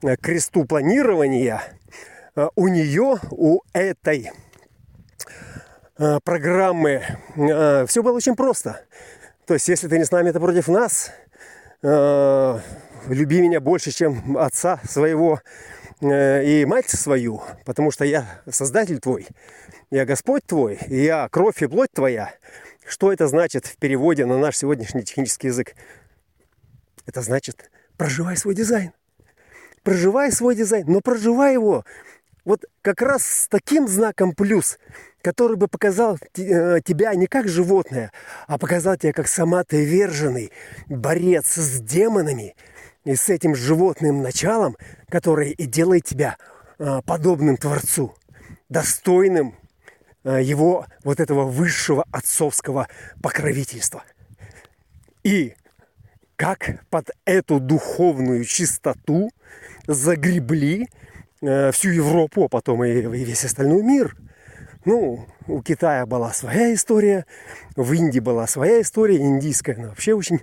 к 0.00 0.16
кресту 0.16 0.64
планирования, 0.64 1.62
э, 2.34 2.48
у 2.56 2.68
нее, 2.68 3.18
у 3.30 3.60
этой 3.72 4.30
Э, 4.30 4.47
программы, 6.24 7.02
э, 7.36 7.86
все 7.86 8.02
было 8.02 8.16
очень 8.16 8.36
просто. 8.36 8.80
То 9.46 9.54
есть, 9.54 9.68
если 9.68 9.88
ты 9.88 9.98
не 9.98 10.04
с 10.04 10.10
нами, 10.10 10.30
это 10.30 10.40
против 10.40 10.68
нас. 10.68 11.10
Э, 11.82 12.58
люби 13.08 13.40
меня 13.40 13.60
больше, 13.60 13.90
чем 13.90 14.36
отца 14.36 14.80
своего 14.88 15.40
и 16.00 16.64
мать 16.68 16.88
свою, 16.88 17.42
потому 17.64 17.90
что 17.90 18.04
я 18.04 18.40
создатель 18.48 19.00
твой, 19.00 19.26
я 19.90 20.06
Господь 20.06 20.44
твой, 20.46 20.78
я 20.86 21.28
кровь 21.28 21.60
и 21.60 21.66
плоть 21.66 21.90
твоя. 21.92 22.32
Что 22.86 23.12
это 23.12 23.26
значит 23.26 23.66
в 23.66 23.76
переводе 23.78 24.24
на 24.24 24.38
наш 24.38 24.56
сегодняшний 24.56 25.02
технический 25.02 25.48
язык? 25.48 25.74
Это 27.04 27.20
значит, 27.20 27.70
проживай 27.96 28.36
свой 28.36 28.54
дизайн. 28.54 28.92
Проживай 29.82 30.30
свой 30.30 30.54
дизайн, 30.54 30.84
но 30.86 31.00
проживай 31.00 31.54
его 31.54 31.84
вот 32.48 32.64
как 32.82 33.02
раз 33.02 33.24
с 33.24 33.48
таким 33.48 33.86
знаком 33.86 34.34
плюс– 34.34 34.78
который 35.22 35.56
бы 35.56 35.68
показал 35.68 36.16
э, 36.36 36.80
тебя 36.84 37.14
не 37.14 37.26
как 37.26 37.48
животное, 37.48 38.12
а 38.46 38.58
показал 38.58 38.96
тебя 38.96 39.12
как 39.12 39.28
самоотверженный 39.28 40.52
борец 40.86 41.54
с 41.54 41.80
демонами 41.80 42.54
и 43.04 43.14
с 43.14 43.28
этим 43.28 43.54
животным 43.54 44.22
началом, 44.22 44.76
которое 45.08 45.50
и 45.50 45.66
делает 45.66 46.04
тебя 46.04 46.36
э, 46.78 47.00
подобным 47.04 47.56
Творцу, 47.56 48.14
достойным 48.68 49.54
э, 50.24 50.42
его 50.42 50.86
вот 51.04 51.20
этого 51.20 51.44
высшего 51.44 52.04
отцовского 52.12 52.88
покровительства. 53.22 54.04
И 55.24 55.54
как 56.36 56.84
под 56.90 57.10
эту 57.24 57.58
духовную 57.58 58.44
чистоту 58.44 59.30
загребли 59.86 60.88
всю 61.40 61.90
Европу, 61.90 62.44
а 62.44 62.48
потом 62.48 62.84
и 62.84 63.00
весь 63.00 63.44
остальной 63.44 63.82
мир– 63.82 64.16
ну, 64.88 65.26
у 65.46 65.60
Китая 65.60 66.06
была 66.06 66.32
своя 66.32 66.72
история, 66.72 67.26
в 67.76 67.92
Индии 67.92 68.20
была 68.20 68.46
своя 68.46 68.80
история, 68.80 69.18
индийская, 69.18 69.74
она 69.74 69.88
вообще 69.88 70.14
очень 70.14 70.40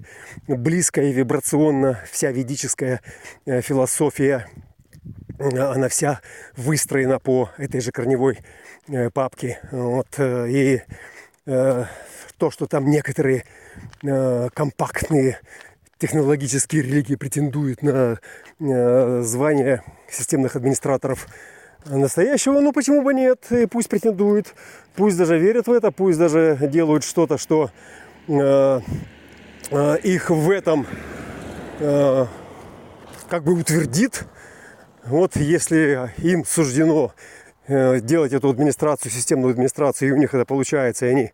близкая 0.47 1.05
и 1.05 1.13
вибрационно, 1.13 1.99
вся 2.11 2.31
ведическая 2.31 3.01
э, 3.47 3.61
философия, 3.61 4.47
э, 5.39 5.57
она 5.57 5.87
вся 5.89 6.21
выстроена 6.57 7.17
по 7.19 7.49
этой 7.57 7.81
же 7.81 7.91
корневой 7.91 8.37
э, 8.87 9.09
папке. 9.09 9.59
Вот, 9.71 10.19
и 10.19 10.81
то, 11.45 12.51
что 12.51 12.65
там 12.65 12.89
некоторые 12.89 13.45
компактные 14.01 15.39
технологические 15.97 16.81
религии 16.81 17.15
претендуют 17.15 17.81
на 17.81 18.19
звание 18.59 19.83
системных 20.09 20.55
администраторов 20.55 21.27
настоящего, 21.85 22.59
ну 22.61 22.73
почему 22.73 23.01
бы 23.01 23.13
нет, 23.13 23.45
и 23.51 23.65
пусть 23.67 23.89
претендуют, 23.89 24.55
пусть 24.95 25.17
даже 25.17 25.37
верят 25.37 25.67
в 25.67 25.71
это, 25.71 25.91
пусть 25.91 26.17
даже 26.17 26.57
делают 26.61 27.03
что-то, 27.03 27.37
что 27.37 27.69
э, 28.27 28.79
э, 29.71 29.97
их 30.03 30.29
в 30.29 30.49
этом 30.49 30.87
э, 31.79 32.25
как 33.29 33.43
бы 33.43 33.53
утвердит. 33.53 34.23
Вот 35.05 35.35
если 35.35 36.11
им 36.17 36.43
суждено 36.45 37.13
э, 37.67 37.99
делать 37.99 38.33
эту 38.33 38.49
администрацию, 38.49 39.11
системную 39.11 39.51
администрацию, 39.51 40.09
и 40.09 40.11
у 40.11 40.17
них 40.17 40.33
это 40.33 40.45
получается, 40.45 41.05
и 41.05 41.09
они 41.09 41.23
э, 41.23 41.31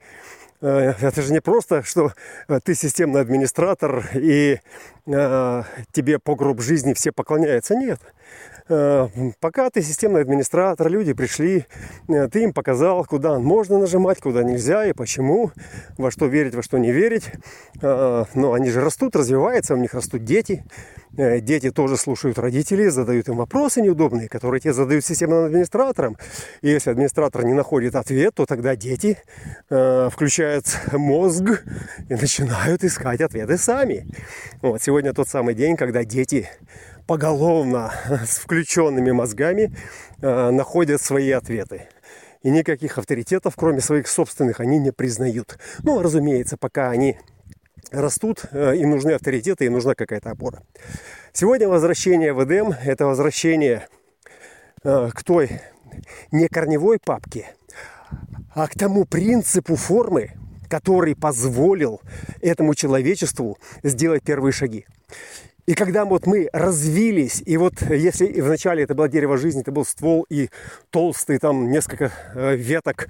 это 0.67 1.21
же 1.21 1.33
не 1.33 1.41
просто, 1.41 1.83
что 1.83 2.13
э, 2.47 2.59
ты 2.63 2.75
системный 2.75 3.21
администратор 3.21 4.09
и 4.13 4.59
э, 5.07 5.63
тебе 5.91 6.19
по 6.19 6.35
гроб 6.35 6.61
жизни 6.61 6.93
все 6.93 7.11
поклоняются. 7.11 7.75
Нет. 7.75 7.99
Э, 8.71 9.09
пока 9.41 9.69
ты 9.69 9.81
системный 9.81 10.21
администратор, 10.21 10.87
люди 10.87 11.11
пришли, 11.11 11.65
э, 12.07 12.29
ты 12.29 12.43
им 12.43 12.53
показал, 12.53 13.03
куда 13.03 13.37
можно 13.37 13.77
нажимать, 13.77 14.19
куда 14.19 14.43
нельзя 14.43 14.85
и 14.85 14.93
почему, 14.93 15.51
во 15.97 16.09
что 16.09 16.27
верить, 16.27 16.55
во 16.55 16.63
что 16.63 16.77
не 16.77 16.93
верить. 16.93 17.29
Э, 17.81 18.23
но 18.33 18.53
они 18.53 18.69
же 18.69 18.79
растут, 18.79 19.17
развиваются, 19.17 19.73
у 19.73 19.77
них 19.77 19.93
растут 19.93 20.23
дети. 20.23 20.63
Дети 21.11 21.71
тоже 21.71 21.97
слушают 21.97 22.39
родителей, 22.39 22.87
задают 22.87 23.27
им 23.27 23.35
вопросы 23.35 23.81
неудобные, 23.81 24.29
которые 24.29 24.61
те 24.61 24.71
задают 24.71 25.03
системным 25.03 25.43
администраторам. 25.43 26.15
И 26.61 26.69
если 26.69 26.91
администратор 26.91 27.43
не 27.43 27.51
находит 27.51 27.95
ответ, 27.95 28.33
то 28.35 28.45
тогда 28.45 28.77
дети 28.77 29.17
включают 29.67 30.67
мозг 30.93 31.65
и 32.07 32.13
начинают 32.13 32.85
искать 32.85 33.19
ответы 33.19 33.57
сами. 33.57 34.07
Вот 34.61 34.81
сегодня 34.81 35.11
тот 35.11 35.27
самый 35.27 35.53
день, 35.53 35.75
когда 35.75 36.05
дети 36.05 36.49
поголовно 37.11 37.91
с 38.25 38.37
включенными 38.37 39.11
мозгами 39.11 39.75
э, 40.21 40.49
находят 40.51 41.01
свои 41.01 41.29
ответы. 41.31 41.89
И 42.41 42.49
никаких 42.49 42.97
авторитетов, 42.97 43.55
кроме 43.57 43.81
своих 43.81 44.07
собственных, 44.07 44.61
они 44.61 44.79
не 44.79 44.93
признают. 44.93 45.59
Ну, 45.83 46.01
разумеется, 46.01 46.55
пока 46.55 46.89
они 46.89 47.17
растут, 47.91 48.45
э, 48.53 48.77
им 48.77 48.91
нужны 48.91 49.11
авторитеты, 49.11 49.65
им 49.65 49.73
нужна 49.73 49.93
какая-то 49.93 50.31
опора. 50.31 50.63
Сегодня 51.33 51.67
возвращение 51.67 52.31
в 52.31 52.45
Эдем– 52.45 52.73
это 52.85 53.05
возвращение 53.07 53.89
э, 54.85 55.09
к 55.13 55.21
той 55.25 55.59
не 56.31 56.47
корневой 56.47 56.97
папке, 56.97 57.53
а 58.55 58.69
к 58.69 58.75
тому 58.75 59.03
принципу 59.03 59.75
формы, 59.75 60.31
который 60.69 61.17
позволил 61.17 61.99
этому 62.39 62.73
человечеству 62.73 63.57
сделать 63.83 64.23
первые 64.23 64.53
шаги. 64.53 64.85
И 65.67 65.75
когда 65.75 66.05
вот 66.05 66.25
мы 66.25 66.49
развились, 66.53 67.43
и 67.45 67.55
вот 67.57 67.81
если 67.81 68.41
вначале 68.41 68.83
это 68.83 68.95
было 68.95 69.07
дерево 69.07 69.37
жизни, 69.37 69.61
это 69.61 69.71
был 69.71 69.85
ствол 69.85 70.25
и 70.29 70.49
толстый, 70.89 71.37
там 71.37 71.69
несколько 71.69 72.11
э, 72.33 72.55
веток 72.55 73.07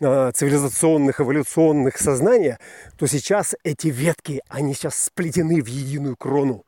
э, 0.00 0.32
цивилизационных, 0.34 1.20
эволюционных 1.20 1.98
сознания, 1.98 2.58
то 2.96 3.06
сейчас 3.06 3.54
эти 3.62 3.88
ветки, 3.88 4.42
они 4.48 4.74
сейчас 4.74 4.96
сплетены 4.96 5.62
в 5.62 5.66
единую 5.66 6.16
крону. 6.16 6.64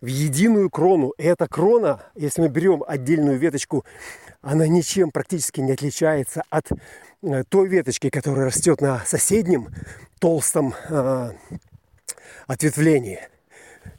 В 0.00 0.06
единую 0.06 0.70
крону. 0.70 1.12
И 1.18 1.24
эта 1.24 1.46
крона, 1.46 2.02
если 2.16 2.40
мы 2.40 2.48
берем 2.48 2.82
отдельную 2.86 3.38
веточку, 3.38 3.84
она 4.40 4.66
ничем 4.66 5.10
практически 5.10 5.60
не 5.60 5.72
отличается 5.72 6.42
от 6.48 6.70
э, 7.22 7.44
той 7.48 7.68
веточки, 7.68 8.08
которая 8.08 8.46
растет 8.46 8.80
на 8.80 9.00
соседнем 9.04 9.68
толстом 10.18 10.74
ответвлении. 12.46 13.20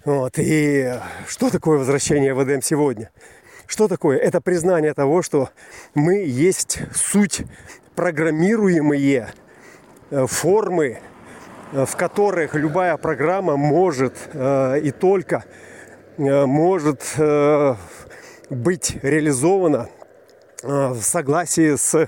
Вот. 0.05 0.33
И 0.37 0.93
что 1.27 1.49
такое 1.49 1.77
возвращение 1.77 2.33
в 2.33 2.43
Эдем 2.43 2.61
сегодня? 2.61 3.09
Что 3.67 3.87
такое? 3.87 4.17
Это 4.17 4.41
признание 4.41 4.93
того, 4.93 5.21
что 5.21 5.49
мы 5.95 6.23
есть 6.25 6.79
суть 6.93 7.43
программируемые 7.95 9.33
э, 10.09 10.25
формы, 10.27 10.99
э, 11.71 11.85
в 11.85 11.95
которых 11.95 12.55
любая 12.55 12.97
программа 12.97 13.55
может 13.55 14.15
э, 14.33 14.79
и 14.83 14.91
только 14.91 15.43
может 16.15 17.15
быть 18.51 18.97
реализована 19.01 19.89
в 20.61 21.01
согласии 21.01 21.75
с 21.75 22.07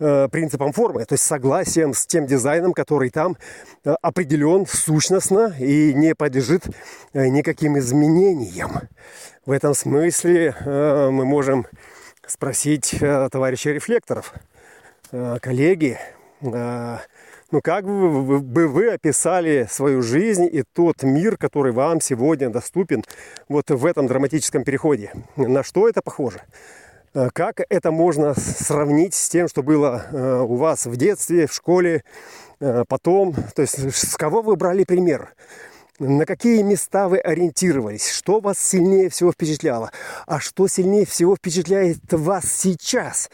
Э, 0.00 0.28
принципом 0.30 0.72
формы, 0.72 1.04
то 1.04 1.14
есть 1.14 1.24
согласием 1.24 1.92
с 1.92 2.06
тем 2.06 2.24
дизайном, 2.24 2.72
который 2.72 3.10
там 3.10 3.36
э, 3.84 3.96
определен 4.00 4.64
сущностно 4.64 5.52
и 5.58 5.92
не 5.92 6.14
подлежит 6.14 6.66
э, 7.14 7.26
никаким 7.26 7.76
изменениям. 7.78 8.82
В 9.44 9.50
этом 9.50 9.74
смысле 9.74 10.54
мы 10.64 11.24
можем 11.24 11.66
спросить 12.26 12.94
товарища 13.00 13.70
рефлекторов, 13.70 14.34
коллеги, 15.10 15.98
ну 16.42 17.62
как 17.62 17.86
бы 17.86 18.68
вы 18.68 18.90
описали 18.90 19.66
свою 19.70 20.02
жизнь 20.02 20.46
и 20.52 20.62
тот 20.74 21.02
мир, 21.02 21.38
который 21.38 21.72
вам 21.72 22.02
сегодня 22.02 22.50
доступен 22.50 23.04
вот 23.48 23.70
в 23.70 23.86
этом 23.86 24.06
драматическом 24.06 24.64
переходе? 24.64 25.12
На 25.36 25.62
что 25.64 25.88
это 25.88 26.02
похоже? 26.02 26.42
Э, 27.18 27.30
как 27.32 27.62
это 27.68 27.90
можно 27.90 28.34
сравнить 28.34 29.14
с 29.14 29.28
тем, 29.28 29.48
что 29.48 29.64
было 29.64 30.06
э, 30.12 30.40
у 30.40 30.54
вас 30.54 30.86
в 30.86 30.96
детстве, 30.96 31.48
в 31.48 31.52
школе, 31.52 32.04
э, 32.60 32.84
потом? 32.86 33.34
То 33.56 33.62
есть 33.62 33.76
с 33.76 34.16
кого 34.16 34.40
вы 34.40 34.54
брали 34.54 34.84
пример? 34.84 35.34
На 35.98 36.24
какие 36.26 36.62
места 36.62 37.08
вы 37.08 37.18
ориентировались? 37.18 38.08
Что 38.08 38.38
вас 38.38 38.60
сильнее 38.60 39.08
всего 39.08 39.32
впечатляло? 39.32 39.90
А 40.28 40.38
что 40.38 40.68
сильнее 40.68 41.06
всего 41.06 41.34
впечатляет 41.34 41.98
вас 42.12 42.44
сейчас, 42.52 43.30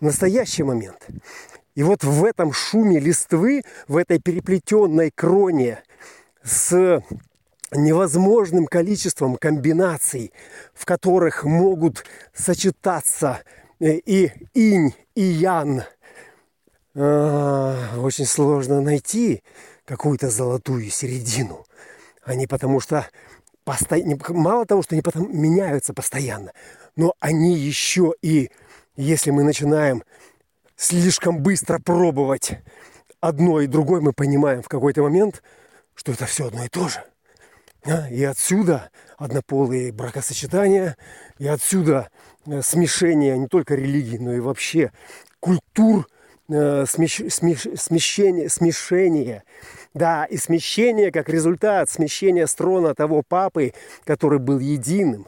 в 0.00 0.04
настоящий 0.04 0.62
момент? 0.62 1.04
И 1.74 1.82
вот 1.82 2.04
в 2.04 2.24
этом 2.24 2.52
шуме 2.52 3.00
листвы, 3.00 3.62
в 3.88 3.96
этой 3.96 4.20
переплетенной 4.20 5.10
кроне 5.12 5.82
с 6.44 7.02
невозможным 7.72 8.66
количеством 8.66 9.36
комбинаций, 9.36 10.32
в 10.74 10.84
которых 10.84 11.44
могут 11.44 12.04
сочетаться 12.34 13.40
э, 13.80 13.94
и 14.04 14.32
инь, 14.54 14.94
и 15.14 15.22
ян. 15.22 15.82
А, 16.94 17.94
очень 17.98 18.26
сложно 18.26 18.80
найти 18.80 19.42
какую-то 19.84 20.30
золотую 20.30 20.90
середину. 20.90 21.64
Они 22.24 22.46
потому 22.46 22.80
что 22.80 23.06
посто... 23.64 23.96
мало 24.30 24.66
того, 24.66 24.82
что 24.82 24.94
они 24.94 25.02
потом 25.02 25.28
меняются 25.36 25.94
постоянно, 25.94 26.52
но 26.96 27.14
они 27.20 27.54
еще 27.54 28.14
и, 28.22 28.50
если 28.96 29.30
мы 29.30 29.44
начинаем 29.44 30.02
слишком 30.76 31.42
быстро 31.42 31.78
пробовать 31.78 32.58
одно 33.20 33.60
и 33.60 33.66
другое, 33.66 34.00
мы 34.00 34.12
понимаем 34.12 34.62
в 34.62 34.68
какой-то 34.68 35.02
момент, 35.02 35.42
что 35.94 36.12
это 36.12 36.26
все 36.26 36.46
одно 36.46 36.64
и 36.64 36.68
то 36.68 36.88
же– 36.88 37.02
и 38.10 38.24
отсюда 38.24 38.90
однополые 39.16 39.92
бракосочетания, 39.92 40.96
и 41.38 41.46
отсюда 41.46 42.08
э, 42.46 42.62
смешение 42.62 43.38
не 43.38 43.46
только 43.46 43.74
религии, 43.74 44.18
но 44.18 44.32
и 44.34 44.40
вообще 44.40 44.92
культур, 45.40 46.06
э, 46.48 46.84
смещ, 46.86 47.22
смещ, 47.30 47.66
смещение, 47.76 48.48
смешение. 48.48 49.44
Да, 49.94 50.24
и 50.26 50.36
смещение 50.36 51.10
как 51.10 51.28
результат, 51.28 51.90
смещения 51.90 52.46
строна 52.46 52.94
того 52.94 53.22
папы, 53.26 53.72
который 54.04 54.38
был 54.38 54.58
единым. 54.58 55.26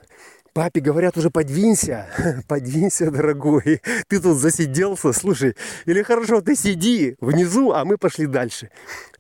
Папе 0.53 0.81
говорят 0.81 1.17
уже 1.17 1.31
подвинься, 1.31 2.09
подвинься, 2.49 3.11
дорогой. 3.11 3.81
Ты 4.09 4.21
тут 4.21 4.37
засиделся, 4.37 5.13
слушай. 5.13 5.57
Или 5.87 6.03
хорошо, 6.03 6.41
ты 6.41 6.57
сиди 6.57 7.17
внизу, 7.21 7.73
а 7.73 7.85
мы 7.85 7.97
пошли 7.97 8.27
дальше. 8.27 8.71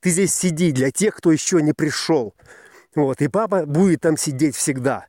Ты 0.00 0.10
здесь 0.10 0.34
сиди 0.34 0.72
для 0.72 0.90
тех, 0.90 1.14
кто 1.14 1.30
еще 1.30 1.62
не 1.62 1.72
пришел. 1.72 2.34
Вот, 2.94 3.20
и 3.22 3.28
папа 3.28 3.66
будет 3.66 4.00
там 4.00 4.16
сидеть 4.16 4.56
всегда. 4.56 5.06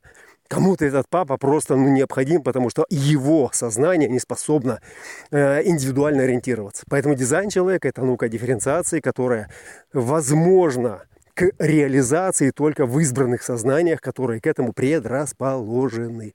Кому-то 0.48 0.84
этот 0.84 1.08
папа 1.08 1.38
просто 1.38 1.76
ну, 1.76 1.88
необходим, 1.88 2.42
потому 2.42 2.68
что 2.68 2.84
его 2.90 3.50
сознание 3.54 4.08
не 4.08 4.18
способно 4.18 4.80
э, 5.30 5.62
индивидуально 5.64 6.24
ориентироваться. 6.24 6.84
Поэтому 6.90 7.14
дизайн 7.14 7.48
человека– 7.48 7.88
это 7.88 8.02
наука 8.02 8.28
дифференциации, 8.28 9.00
которая 9.00 9.48
возможна 9.94 11.04
к 11.34 11.50
реализации 11.58 12.50
только 12.50 12.84
в 12.84 12.98
избранных 13.00 13.42
сознаниях, 13.42 14.02
которые 14.02 14.42
к 14.42 14.46
этому 14.46 14.74
предрасположены. 14.74 16.34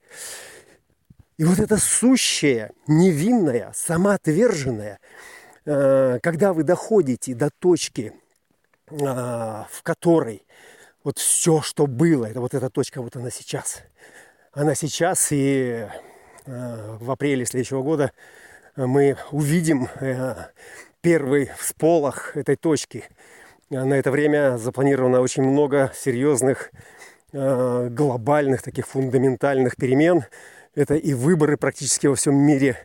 И 1.36 1.44
вот 1.44 1.60
это 1.60 1.76
сущее, 1.76 2.72
невинное, 2.88 3.70
самоотверженное, 3.72 4.98
э, 5.64 6.18
когда 6.20 6.52
вы 6.52 6.64
доходите 6.64 7.36
до 7.36 7.50
точки, 7.50 8.12
э, 8.90 8.94
в 8.96 9.82
которой 9.84 10.44
вот 11.04 11.18
все, 11.18 11.62
что 11.62 11.86
было, 11.86 12.26
это 12.26 12.40
вот 12.40 12.54
эта 12.54 12.70
точка, 12.70 13.02
вот 13.02 13.16
она 13.16 13.30
сейчас. 13.30 13.82
Она 14.52 14.74
сейчас, 14.74 15.28
и 15.30 15.86
э, 16.46 16.96
в 17.00 17.10
апреле 17.10 17.46
следующего 17.46 17.82
года 17.82 18.12
мы 18.76 19.16
увидим 19.30 19.88
э, 20.00 20.34
первый 21.00 21.50
всполох 21.58 22.36
этой 22.36 22.56
точки. 22.56 23.04
На 23.70 23.94
это 23.94 24.10
время 24.10 24.56
запланировано 24.56 25.20
очень 25.20 25.42
много 25.42 25.92
серьезных 25.94 26.70
э, 27.32 27.88
глобальных 27.90 28.62
таких 28.62 28.86
фундаментальных 28.86 29.76
перемен. 29.76 30.24
Это 30.74 30.94
и 30.94 31.12
выборы 31.12 31.56
практически 31.56 32.06
во 32.06 32.14
всем 32.14 32.34
мире, 32.34 32.78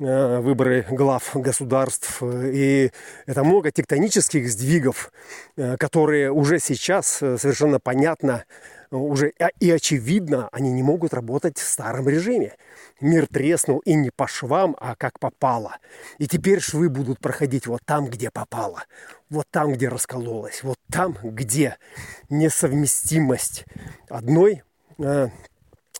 выборы 0.00 0.86
глав 0.90 1.30
государств. 1.34 2.22
И 2.22 2.90
это 3.26 3.44
много 3.44 3.70
тектонических 3.70 4.50
сдвигов, 4.50 5.12
э, 5.56 5.76
которые 5.76 6.32
уже 6.32 6.58
сейчас 6.58 7.22
э, 7.22 7.36
совершенно 7.38 7.78
понятно, 7.78 8.44
уже 8.90 9.32
и 9.60 9.70
очевидно, 9.70 10.48
они 10.50 10.72
не 10.72 10.82
могут 10.82 11.14
работать 11.14 11.58
в 11.58 11.68
старом 11.68 12.08
режиме. 12.08 12.54
Мир 13.00 13.28
треснул 13.28 13.78
и 13.80 13.94
не 13.94 14.10
по 14.10 14.26
швам, 14.26 14.76
а 14.80 14.96
как 14.96 15.20
попало. 15.20 15.76
И 16.18 16.26
теперь 16.26 16.60
швы 16.60 16.88
будут 16.88 17.20
проходить 17.20 17.68
вот 17.68 17.82
там, 17.84 18.06
где 18.06 18.30
попало. 18.30 18.82
Вот 19.28 19.46
там, 19.52 19.74
где 19.74 19.88
раскололось. 19.88 20.64
Вот 20.64 20.78
там, 20.90 21.16
где 21.22 21.76
несовместимость 22.30 23.64
одной 24.08 24.64
Э, 25.02 25.28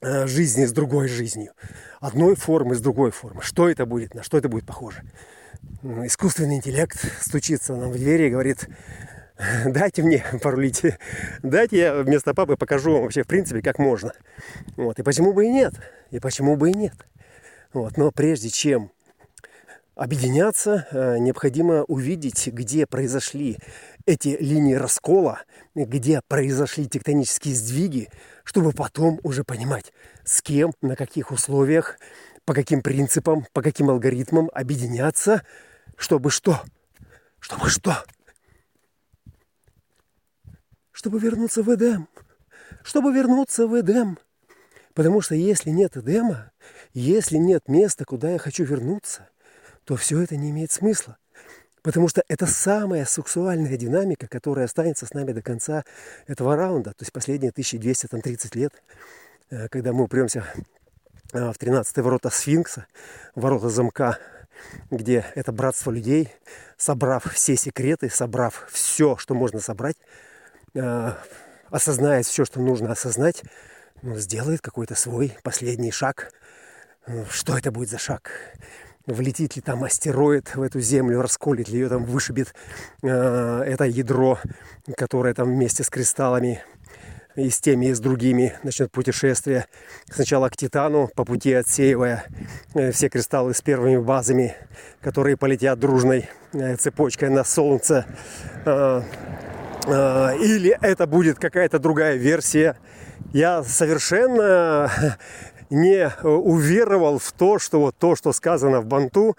жизни 0.02 0.64
с 0.64 0.72
другой 0.72 1.08
жизнью. 1.08 1.52
Одной 2.00 2.34
формы 2.34 2.74
с 2.74 2.80
другой 2.80 3.10
формы. 3.10 3.42
Что 3.42 3.68
это 3.68 3.86
будет, 3.86 4.14
на 4.14 4.22
что 4.22 4.38
это 4.38 4.48
будет 4.48 4.66
похоже? 4.66 5.02
Искусственный 5.82 6.56
интеллект 6.56 6.98
стучится 7.20 7.74
нам 7.76 7.90
в 7.90 7.98
двери 7.98 8.26
и 8.26 8.30
говорит, 8.30 8.68
дайте 9.66 10.02
мне 10.02 10.24
порулить, 10.42 10.82
дайте 11.42 11.78
я 11.78 12.02
вместо 12.02 12.34
папы 12.34 12.56
покажу 12.56 13.00
вообще 13.00 13.22
в 13.22 13.26
принципе 13.26 13.62
как 13.62 13.78
можно. 13.78 14.12
Вот. 14.76 14.98
И 14.98 15.02
почему 15.02 15.32
бы 15.32 15.46
и 15.46 15.50
нет? 15.50 15.74
И 16.10 16.18
почему 16.18 16.56
бы 16.56 16.70
и 16.70 16.74
нет? 16.74 16.94
Вот. 17.72 17.96
Но 17.96 18.10
прежде 18.10 18.50
чем 18.50 18.90
объединяться, 19.94 20.86
э, 20.90 21.18
необходимо 21.18 21.84
увидеть, 21.84 22.48
где 22.48 22.86
произошли 22.86 23.58
эти 24.06 24.36
линии 24.40 24.74
раскола, 24.74 25.42
где 25.74 26.20
произошли 26.26 26.86
тектонические 26.86 27.54
сдвиги, 27.54 28.08
чтобы 28.44 28.72
потом 28.72 29.20
уже 29.22 29.44
понимать, 29.44 29.92
с 30.24 30.42
кем, 30.42 30.72
на 30.80 30.96
каких 30.96 31.30
условиях, 31.30 31.98
по 32.44 32.54
каким 32.54 32.82
принципам, 32.82 33.46
по 33.52 33.62
каким 33.62 33.90
алгоритмам 33.90 34.50
объединяться, 34.52 35.44
чтобы 35.96 36.30
что? 36.30 36.60
Чтобы 37.38 37.68
что? 37.68 38.04
Чтобы 40.90 41.18
вернуться 41.18 41.62
в 41.62 41.74
Эдем. 41.74 42.08
Чтобы 42.82 43.12
вернуться 43.12 43.66
в 43.66 43.78
Эдем. 43.78 44.18
Потому 44.94 45.20
что 45.20 45.34
если 45.34 45.70
нет 45.70 45.96
Эдема, 45.96 46.52
если 46.92 47.36
нет 47.36 47.68
места, 47.68 48.04
куда 48.04 48.32
я 48.32 48.38
хочу 48.38 48.64
вернуться, 48.64 49.28
то 49.84 49.96
все 49.96 50.20
это 50.20 50.36
не 50.36 50.50
имеет 50.50 50.72
смысла. 50.72 51.16
Потому 51.82 52.08
что 52.08 52.22
это 52.28 52.46
самая 52.46 53.04
сексуальная 53.06 53.76
динамика, 53.76 54.26
которая 54.26 54.66
останется 54.66 55.06
с 55.06 55.14
нами 55.14 55.32
до 55.32 55.42
конца 55.42 55.84
этого 56.26 56.56
раунда, 56.56 56.90
то 56.90 57.02
есть 57.02 57.12
последние 57.12 57.50
1230 57.50 58.54
лет, 58.54 58.72
э, 59.50 59.68
когда 59.68 59.92
мы 59.92 60.04
упремся 60.04 60.44
э, 61.32 61.50
в 61.50 61.56
13 61.56 61.96
ворота 61.98 62.28
сфинкса, 62.28 62.86
ворота 63.34 63.70
замка, 63.70 64.18
где 64.90 65.24
это 65.34 65.52
братство 65.52 65.90
людей, 65.90 66.28
собрав 66.76 67.32
все 67.32 67.56
секреты, 67.56 68.10
собрав 68.10 68.66
все, 68.70 69.16
что 69.16 69.34
можно 69.34 69.60
собрать, 69.60 69.96
э, 70.74 71.12
осознает 71.70 72.26
все, 72.26 72.44
что 72.44 72.60
нужно 72.60 72.92
осознать, 72.92 73.42
ну, 74.02 74.16
сделает 74.16 74.60
какой-то 74.60 74.94
свой 74.94 75.36
последний 75.42 75.92
шаг. 75.92 76.32
Что 77.30 77.56
это 77.56 77.70
будет 77.70 77.88
за 77.88 77.98
шаг? 77.98 78.30
Влетит 79.12 79.56
ли 79.56 79.62
там 79.62 79.84
астероид 79.84 80.54
в 80.54 80.62
эту 80.62 80.80
землю, 80.80 81.22
расколет 81.22 81.68
ли 81.68 81.78
ее, 81.78 81.88
там 81.88 82.04
вышибет 82.04 82.54
э, 83.02 83.08
это 83.08 83.84
ядро, 83.84 84.38
которое 84.96 85.34
там 85.34 85.48
вместе 85.48 85.84
с 85.84 85.90
кристаллами 85.90 86.62
и 87.36 87.48
с 87.48 87.60
теми, 87.60 87.86
и 87.86 87.94
с 87.94 88.00
другими 88.00 88.54
начнет 88.62 88.90
путешествие. 88.90 89.66
Сначала 90.10 90.48
к 90.48 90.56
Титану, 90.56 91.08
по 91.14 91.24
пути 91.24 91.52
отсеивая 91.52 92.24
э, 92.74 92.92
все 92.92 93.08
кристаллы 93.08 93.54
с 93.54 93.62
первыми 93.62 93.98
базами, 93.98 94.54
которые 95.00 95.36
полетят 95.36 95.78
дружной 95.78 96.28
э, 96.52 96.76
цепочкой 96.76 97.30
на 97.30 97.44
Солнце. 97.44 98.06
Э, 98.64 99.02
э, 99.86 100.36
или 100.38 100.76
это 100.80 101.06
будет 101.06 101.38
какая-то 101.38 101.78
другая 101.78 102.16
версия. 102.16 102.76
Я 103.32 103.62
совершенно 103.62 104.90
не 105.70 106.08
э, 106.08 106.26
уверовал 106.26 107.18
в 107.18 107.32
то, 107.32 107.58
что 107.58 107.80
вот 107.80 107.96
то, 107.96 108.16
что 108.16 108.32
сказано 108.32 108.80
в 108.80 108.86
Банту, 108.86 109.36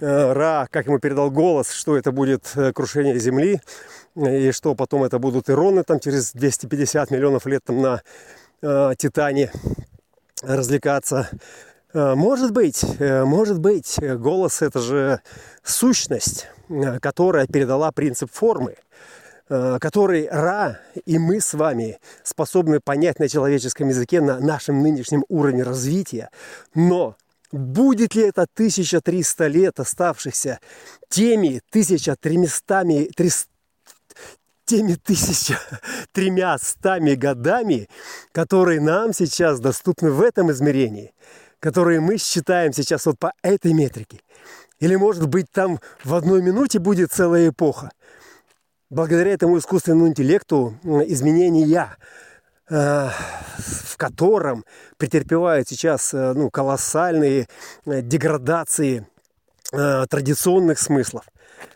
э, 0.00 0.32
Ра, 0.32 0.66
как 0.70 0.86
ему 0.86 0.98
передал 0.98 1.30
голос, 1.30 1.70
что 1.70 1.96
это 1.96 2.12
будет 2.12 2.50
э, 2.56 2.72
крушение 2.72 3.18
Земли, 3.18 3.60
и 4.16 4.50
что 4.52 4.74
потом 4.74 5.04
это 5.04 5.18
будут 5.18 5.50
ироны 5.50 5.84
там 5.84 6.00
через 6.00 6.32
250 6.32 7.10
миллионов 7.10 7.46
лет 7.46 7.62
там 7.64 7.82
на 7.82 8.02
э, 8.62 8.94
Титане 8.96 9.52
развлекаться. 10.42 11.28
Может 11.94 12.52
быть, 12.52 12.84
может 13.00 13.58
быть, 13.58 13.98
голос 14.02 14.60
это 14.60 14.80
же 14.80 15.20
сущность, 15.62 16.46
которая 17.00 17.46
передала 17.46 17.90
принцип 17.90 18.30
формы. 18.30 18.74
Э, 19.48 19.78
который 19.80 20.28
Ра 20.28 20.80
и 21.04 21.18
мы 21.18 21.40
с 21.40 21.54
вами 21.54 22.00
способны 22.24 22.80
понять 22.80 23.20
на 23.20 23.28
человеческом 23.28 23.88
языке 23.90 24.20
на 24.20 24.40
нашем 24.40 24.82
нынешнем 24.82 25.24
уровне 25.28 25.62
развития. 25.62 26.30
Но 26.74 27.14
будет 27.52 28.16
ли 28.16 28.22
это 28.22 28.42
1300 28.42 29.46
лет 29.46 29.78
оставшихся 29.78 30.58
теми 31.08 31.60
1300 31.70 32.84
теми 34.64 34.94
тысяча 34.94 35.60
тремя 36.10 36.58
стами 36.58 37.14
годами, 37.14 37.88
которые 38.32 38.80
нам 38.80 39.12
сейчас 39.12 39.60
доступны 39.60 40.10
в 40.10 40.22
этом 40.22 40.50
измерении, 40.50 41.14
которые 41.60 42.00
мы 42.00 42.18
считаем 42.18 42.72
сейчас 42.72 43.06
вот 43.06 43.20
по 43.20 43.32
этой 43.42 43.72
метрике. 43.74 44.22
Или, 44.80 44.96
может 44.96 45.28
быть, 45.28 45.46
там 45.52 45.78
в 46.02 46.14
одной 46.14 46.42
минуте 46.42 46.80
будет 46.80 47.12
целая 47.12 47.50
эпоха– 47.50 47.92
благодаря 48.90 49.32
этому 49.32 49.58
искусственному 49.58 50.08
интеллекту 50.08 50.74
изменения, 50.84 51.96
э, 52.68 53.08
в 53.58 53.96
котором 53.96 54.64
претерпевают 54.96 55.68
сейчас 55.68 56.14
э, 56.14 56.32
ну, 56.34 56.50
колоссальные 56.50 57.48
э, 57.86 58.02
деградации 58.02 59.06
традиционных 59.72 60.78
смыслов. 60.78 61.24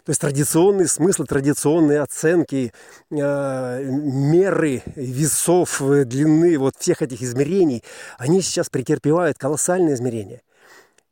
То 0.04 0.10
есть 0.10 0.20
традиционные 0.20 0.86
смыслы, 0.86 1.26
традиционные 1.26 2.02
оценки, 2.02 2.72
меры 3.10 4.82
весов, 4.94 5.82
длины 5.82 6.56
вот 6.56 6.76
всех 6.78 7.02
этих 7.02 7.20
измерений, 7.20 7.82
они 8.16 8.42
сейчас 8.42 8.70
претерпевают 8.70 9.38
колоссальные 9.38 9.96
измерения. 9.96 10.40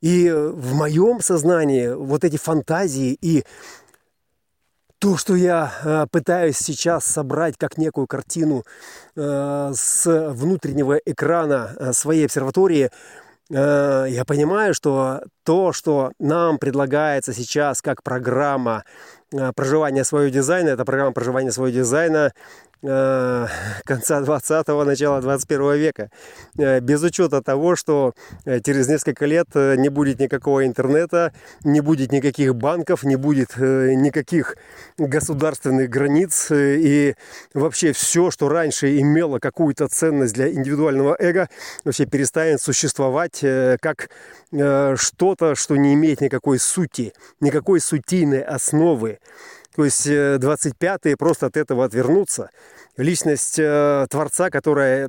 И 0.01 0.31
в 0.31 0.75
моем 0.75 1.21
сознании 1.21 1.89
вот 1.89 2.23
эти 2.23 2.37
фантазии 2.37 3.19
и 3.21 3.43
то, 4.99 5.17
что 5.17 5.37
я 5.37 5.73
э, 5.85 6.07
пытаюсь 6.11 6.59
сейчас 6.59 7.05
собрать 7.05 7.57
как 7.57 7.79
некую 7.79 8.07
картину 8.07 8.65
э, 9.17 9.73
с 9.75 10.31
внутреннего 10.33 10.97
экрана 11.05 11.75
э, 11.79 11.93
своей 11.93 12.27
обсерватории, 12.27 12.91
я 13.51 14.25
понимаю, 14.27 14.75
что 14.75 15.23
то, 15.43 15.73
что 15.73 16.13
нам 16.19 16.59
предлагается 16.59 17.33
сейчас 17.33 17.81
как 17.81 18.03
программа 18.03 18.85
проживания 19.57 20.05
своего 20.05 20.29
дизайна, 20.29 20.69
это 20.69 20.85
программа 20.85 21.13
проживания 21.13 21.51
своего 21.51 21.75
дизайна 21.75 22.35
конца 22.81 24.21
20-го, 24.21 24.85
начала 24.85 25.21
21 25.21 25.75
века. 25.75 26.11
Э, 26.57 26.81
без 26.81 27.03
учета 27.03 27.43
того, 27.43 27.75
что 27.75 28.15
э, 28.45 28.61
через 28.61 28.89
несколько 28.89 29.27
лет 29.27 29.49
не 29.55 29.89
будет 29.89 30.21
никакого 30.21 30.65
интернета, 30.65 31.33
не 31.65 31.81
будет 31.81 32.13
никаких 32.13 32.55
банков, 32.55 33.03
не 33.03 33.17
будет 33.17 33.57
никаких 33.57 34.57
государственных 34.97 35.91
границ. 35.91 36.49
И 36.51 37.15
вообще 37.53 37.93
все, 37.93 38.31
что 38.31 38.49
раньше 38.49 38.99
имело 39.01 39.39
какую-то 39.39 39.89
ценность 39.89 40.35
для 40.35 40.53
индивидуального 40.53 41.17
эго, 41.19 41.49
вообще 41.85 42.07
перестанет 42.07 42.61
существовать 42.61 43.41
как 43.81 44.11
что-то, 44.51 45.55
что 45.55 45.77
не 45.77 45.95
имеет 45.95 46.21
никакой 46.21 46.59
сути, 46.59 47.13
никакой 47.41 47.81
сутийной 47.81 48.43
основы. 48.43 49.19
То 49.79 49.85
есть 49.85 50.09
25-е 50.09 51.17
просто 51.17 51.47
от 51.47 51.57
этого 51.57 51.85
отвернутся. 51.85 52.51
Личность 52.97 53.61
э, 53.61 54.09
Творца, 54.11 54.51
которая 54.51 55.09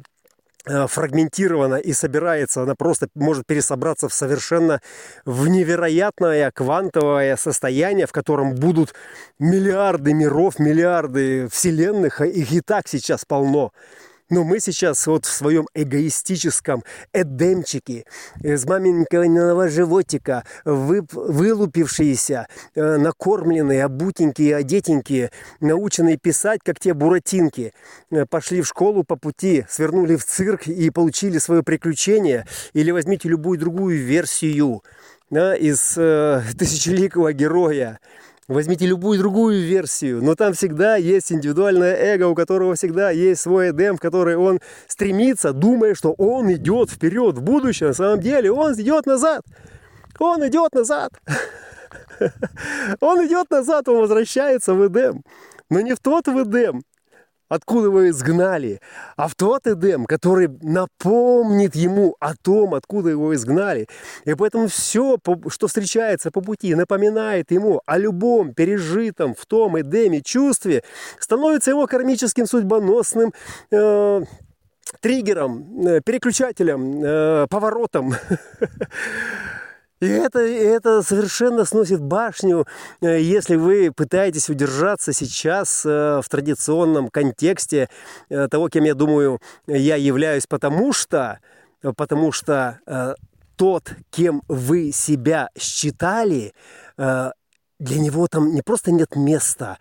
э, 0.68 0.86
фрагментирована 0.86 1.78
и 1.78 1.92
собирается, 1.92 2.62
она 2.62 2.76
просто 2.76 3.08
может 3.16 3.48
пересобраться 3.48 4.08
в 4.10 4.14
совершенно 4.14 4.80
в 5.26 5.48
невероятное 5.48 6.52
квантовое 6.52 7.36
состояние, 7.36 8.06
в 8.06 8.12
котором 8.12 8.54
будут 8.54 8.94
миллиарды 9.40 10.14
миров, 10.14 10.60
миллиарды 10.60 11.48
вселенных, 11.48 12.22
их 12.22 12.52
и 12.52 12.62
так 12.62 12.88
сейчас 12.88 13.26
полно. 13.26 13.72
Но 14.30 14.44
мы 14.44 14.60
сейчас 14.60 15.08
вот 15.08 15.26
в 15.26 15.32
своем 15.32 15.68
эгоистическом 15.74 16.84
эдемчике, 17.14 18.06
из 18.44 18.66
маменькиного 18.66 19.70
животика, 19.70 20.44
вы, 20.66 21.04
вылупившиеся, 21.12 22.48
э, 22.76 22.98
накормленные, 22.98 23.84
обутенькие, 23.84 24.56
одетенькие, 24.56 25.32
наученные 25.60 26.18
писать, 26.18 26.60
как 26.64 26.80
те 26.80 26.94
буратинки, 26.94 27.74
э, 28.12 28.26
пошли 28.28 28.62
в 28.62 28.68
школу 28.68 29.04
по 29.04 29.16
пути, 29.16 29.66
свернули 29.68 30.16
в 30.16 30.24
цирк 30.24 30.68
и 30.68 30.92
получили 30.92 31.40
свое 31.40 31.64
приключение. 31.64 32.46
Или 32.74 32.92
возьмите 32.92 33.30
любую 33.30 33.58
другую 33.58 33.98
версию 34.04 34.84
да, 35.32 35.56
из 35.56 35.96
э, 35.98 36.44
тысячеликого 36.58 37.34
героя. 37.34 38.00
Возьмите 38.50 38.88
любую 38.88 39.20
другую 39.20 39.62
версию, 39.62 40.24
но 40.24 40.34
там 40.34 40.54
всегда 40.54 40.96
есть 40.96 41.32
индивидуальное 41.32 41.96
эго, 41.96 42.28
у 42.28 42.34
которого 42.34 42.74
всегда 42.74 43.12
есть 43.12 43.42
свой 43.42 43.70
эдем, 43.70 43.96
в 43.96 44.00
который 44.00 44.38
он 44.38 44.60
стремится, 44.88 45.54
думая, 45.54 45.94
что 45.94 46.14
он 46.14 46.52
идет 46.52 46.90
вперед 46.90 47.38
в 47.38 47.44
будущее. 47.44 47.90
На 47.90 47.94
самом 47.94 48.20
деле 48.22 48.52
он 48.52 48.74
идет 48.74 49.06
назад. 49.06 49.44
Он 50.18 50.46
идет 50.48 50.74
назад. 50.74 51.12
Он 53.00 53.26
идет 53.26 53.50
назад, 53.50 53.88
он 53.88 54.00
возвращается 54.00 54.74
в 54.74 54.86
Эдем. 54.86 55.24
Но 55.70 55.80
не 55.80 55.96
в 55.96 56.00
тот 56.00 56.28
в 56.28 56.44
Эдем, 56.44 56.82
откуда 57.50 57.88
его 57.88 58.10
изгнали, 58.10 58.80
а 59.18 59.28
в 59.28 59.36
тот 59.36 59.68
Эдем, 59.68 60.06
который 60.06 60.48
напомнит 60.62 61.76
ему 61.76 62.16
о 62.20 62.36
том, 62.36 62.76
откуда 62.76 63.10
его 63.10 63.36
изгнали. 63.36 63.88
И 64.26 64.34
поэтому 64.36 64.68
все, 64.68 65.18
что 65.50 65.68
встречается 65.68 66.32
по 66.32 66.42
пути, 66.42 66.76
напоминает 66.76 67.52
ему 67.52 67.82
о 67.86 67.98
любом 67.98 68.54
пережитом 68.54 69.36
в 69.36 69.46
том 69.46 69.80
Эдеме 69.82 70.22
чувстве, 70.22 70.84
становится 71.20 71.72
его 71.72 71.88
кармическим 71.88 72.46
судьбоносным 72.46 73.34
э, 73.72 74.22
триггером, 75.02 75.88
э, 75.88 76.02
переключателем, 76.02 77.04
э, 77.04 77.48
поворотом. 77.50 78.14
И 80.00 80.08
это, 80.08 80.40
это 80.40 81.02
совершенно 81.04 81.66
сносит 81.66 82.00
башню, 82.00 82.66
э, 83.02 83.20
если 83.20 83.58
вы 83.58 83.92
пытаетесь 83.92 84.50
удержаться 84.50 85.12
сейчас 85.12 85.86
э, 85.86 86.22
в 86.24 86.30
традиционном 86.30 87.10
контексте 87.10 87.90
э, 88.30 88.48
того, 88.48 88.70
кем 88.70 88.86
я 88.86 88.94
думаю, 88.94 89.42
я 89.68 89.98
являюсь, 89.98 90.48
потому 90.48 90.94
что, 90.94 91.40
потому 91.98 92.32
что 92.32 93.16
тот, 93.58 93.92
кем 94.10 94.42
вы 94.48 94.92
себя 94.94 95.50
считали, 95.58 96.54
для 96.98 97.34
него 97.80 98.28
там 98.28 98.54
не 98.54 98.62
просто 98.62 98.92
нет 98.92 99.18
места, 99.18 99.80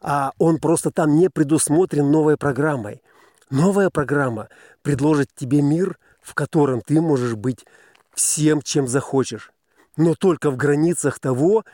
а 0.00 0.32
он 0.38 0.58
просто 0.58 0.90
там 0.90 1.16
не 1.16 1.28
предусмотрен 1.28 2.10
новой 2.10 2.38
программой. 2.38 3.02
Новая 3.50 3.90
программа 3.90 4.48
предложит 4.82 5.28
тебе 5.34 5.60
мир, 5.60 5.98
в 6.22 6.34
котором 6.34 6.80
ты 6.80 7.00
можешь 7.02 7.34
быть 7.34 7.66
всем, 8.14 8.62
чем 8.62 8.88
захочешь 8.88 9.52
но 9.98 10.14
только 10.14 10.50
в 10.50 10.56
границах 10.56 11.18
того, 11.18 11.64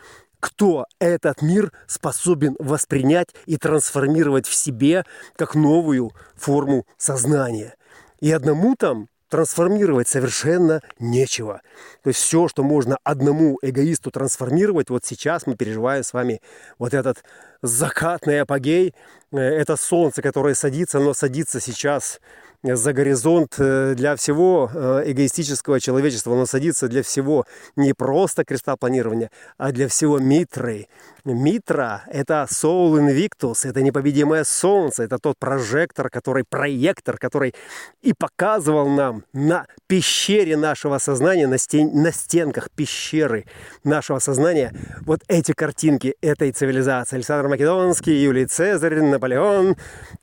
кто 0.41 0.87
этот 0.99 1.41
мир 1.41 1.73
способен 1.87 2.57
воспринять 2.59 3.29
и 3.47 3.57
трансформировать 3.57 4.47
в 4.47 4.55
себе 4.55 5.05
как 5.37 5.55
новую 5.55 6.13
форму 6.35 6.87
сознания. 6.99 7.77
И 8.21 8.33
одному 8.33 8.75
там 8.77 9.09
трансформировать 9.31 10.07
совершенно 10.07 10.81
нечего. 10.99 11.61
То 12.03 12.09
есть 12.09 12.21
все, 12.21 12.47
что 12.49 12.63
можно 12.63 12.99
одному 13.05 13.59
эгоисту 13.63 14.11
трансформировать, 14.11 14.91
вот 14.91 15.05
сейчас 15.05 15.47
мы 15.47 15.57
переживаем 15.57 16.05
с 16.05 16.13
вами 16.13 16.41
вот 16.79 16.95
этот 16.95 17.25
закатный 17.63 18.43
апогей, 18.43 18.95
э, 19.33 19.39
это 19.39 19.77
солнце, 19.77 20.23
которое 20.23 20.55
садится, 20.55 21.01
но 21.01 21.15
садится 21.15 21.59
сейчас 21.61 22.21
за 22.65 22.93
горизонт 22.95 23.57
э, 23.59 23.95
для 23.95 24.17
всего 24.17 24.71
э, 24.73 25.03
эгоистического 25.07 25.81
человечества. 25.81 26.33
Оно 26.33 26.47
садится 26.47 26.89
для 26.89 27.03
всего 27.03 27.45
не 27.77 27.93
просто 27.93 28.45
креста 28.45 28.77
планирования, 28.77 29.31
а 29.59 29.71
для 29.71 29.87
всего 29.89 30.19
Митры. 30.19 30.89
Митра– 31.25 32.05
это 32.13 32.47
Soul 32.51 32.99
Invictus, 32.99 33.67
это 33.67 33.81
непобедимое 33.81 34.45
солнце, 34.45 35.05
это 35.05 35.19
тот 35.19 35.39
прожектор, 35.39 36.11
который, 36.11 36.45
проектор, 36.45 37.17
который 37.17 37.55
и 38.03 38.13
показывал 38.13 38.91
нам 38.91 39.25
на 39.33 39.67
пещере 39.87 40.59
нашего 40.59 40.99
сознания, 40.99 41.47
на, 41.47 41.57
стен, 41.57 41.91
на 41.95 42.13
стенках 42.13 42.69
пещеры 42.71 43.47
нашего 43.85 44.19
сознания 44.19 44.75
вот 45.07 45.21
эти 45.29 45.53
картинки 45.53 46.15
этой 46.21 46.53
цивилизации. 46.53 47.17
Александр 47.17 47.49
Македонский, 47.49 48.23
Юлий 48.23 48.45
Цезарь, 48.45 49.01
Наполеон, 49.01 49.77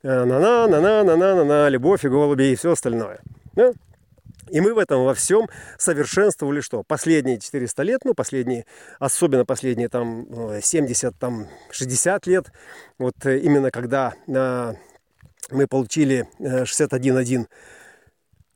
на-на-на-на-на-на-на, 0.04 1.68
любовь 1.68 2.04
и 2.04 2.08
голуби 2.32 2.52
и 2.52 2.56
все 2.56 2.72
остальное. 2.72 3.20
Да? 3.54 3.72
И 4.50 4.60
мы 4.60 4.74
в 4.74 4.78
этом 4.78 5.04
во 5.04 5.14
всем 5.14 5.48
совершенствовали 5.78 6.60
что? 6.60 6.82
Последние 6.82 7.38
400 7.38 7.82
лет, 7.84 8.00
ну, 8.04 8.14
последние, 8.14 8.66
особенно 8.98 9.44
последние 9.44 9.88
там 9.88 10.26
70, 10.60 11.16
там 11.18 11.46
60 11.70 12.26
лет, 12.26 12.52
вот 12.98 13.14
э, 13.24 13.38
именно 13.38 13.70
когда 13.70 14.12
э, 14.26 14.74
мы 15.50 15.66
получили 15.66 16.28
61.1 16.38 17.42
э, 17.42 17.46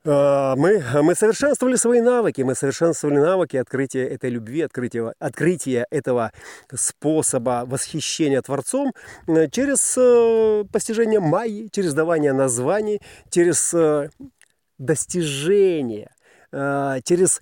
мы, 0.07 0.83
мы 1.03 1.15
совершенствовали 1.15 1.75
свои 1.75 1.99
навыки, 2.01 2.41
мы 2.41 2.55
совершенствовали 2.55 3.17
навыки 3.17 3.57
открытия 3.57 4.07
этой 4.07 4.29
любви, 4.29 4.61
открытия, 4.61 5.13
открытия 5.19 5.85
этого 5.91 6.31
способа 6.73 7.63
восхищения 7.67 8.41
Творцом 8.41 8.93
через 9.51 9.97
постижение 10.71 11.19
майи, 11.19 11.67
через 11.71 11.93
давание 11.93 12.31
названий, 12.33 13.01
через 13.29 13.73
э, 13.73 14.09
через 17.03 17.41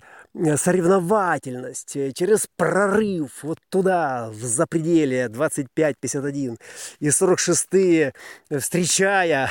соревновательность, 0.56 1.96
э, 1.96 2.12
через 2.12 2.46
прорыв 2.56 3.42
вот 3.42 3.58
туда, 3.70 4.28
в 4.30 4.44
запределие 4.44 5.28
25-51 5.28 6.58
и 7.00 7.08
46-е, 7.08 8.12
встречая. 8.58 9.48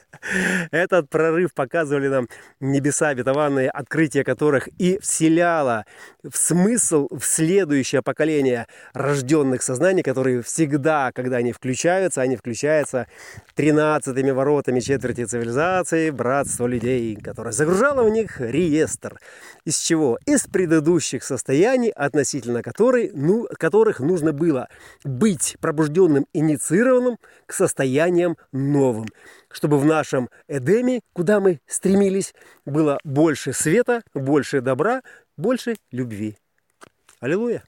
Этот 0.70 1.08
прорыв, 1.08 1.54
показывали 1.54 2.08
нам 2.08 2.28
небеса 2.60 3.08
обетованные, 3.08 3.70
открытие 3.70 4.24
которых 4.24 4.68
и 4.78 4.98
вселяло 5.00 5.84
в 6.22 6.36
смысл 6.36 7.08
в 7.10 7.24
следующее 7.24 8.02
поколение 8.02 8.66
рожденных 8.92 9.62
сознаний, 9.62 10.02
которые 10.02 10.42
всегда, 10.42 11.10
когда 11.12 11.38
они 11.38 11.52
включаются, 11.52 12.20
они 12.20 12.36
включаются 12.36 13.06
тринадцатыми 13.54 14.30
воротами 14.30 14.80
четверти 14.80 15.24
цивилизации, 15.24 16.10
братство 16.10 16.66
людей, 16.66 17.16
которое 17.16 17.52
загружало 17.52 18.04
в 18.04 18.10
них 18.10 18.40
реестр, 18.40 19.18
из 19.64 19.78
чего 19.78 20.01
чего? 20.02 20.18
Из 20.26 20.46
предыдущих 20.46 21.22
состояний, 21.22 21.90
относительно 21.90 22.62
которой, 22.62 23.10
ну, 23.14 23.46
которых 23.58 24.00
нужно 24.00 24.32
было 24.32 24.68
быть 25.04 25.56
пробужденным, 25.60 26.26
инициированным 26.32 27.18
к 27.46 27.52
состояниям 27.52 28.36
новым. 28.52 29.06
Чтобы 29.48 29.78
в 29.78 29.84
нашем 29.84 30.28
Эдеме, 30.48 31.00
куда 31.12 31.40
мы 31.40 31.60
стремились, 31.66 32.34
было 32.64 32.98
больше 33.04 33.52
света, 33.52 34.02
больше 34.14 34.60
добра, 34.60 35.02
больше 35.36 35.76
любви. 35.92 36.36
Аллилуйя! 37.20 37.62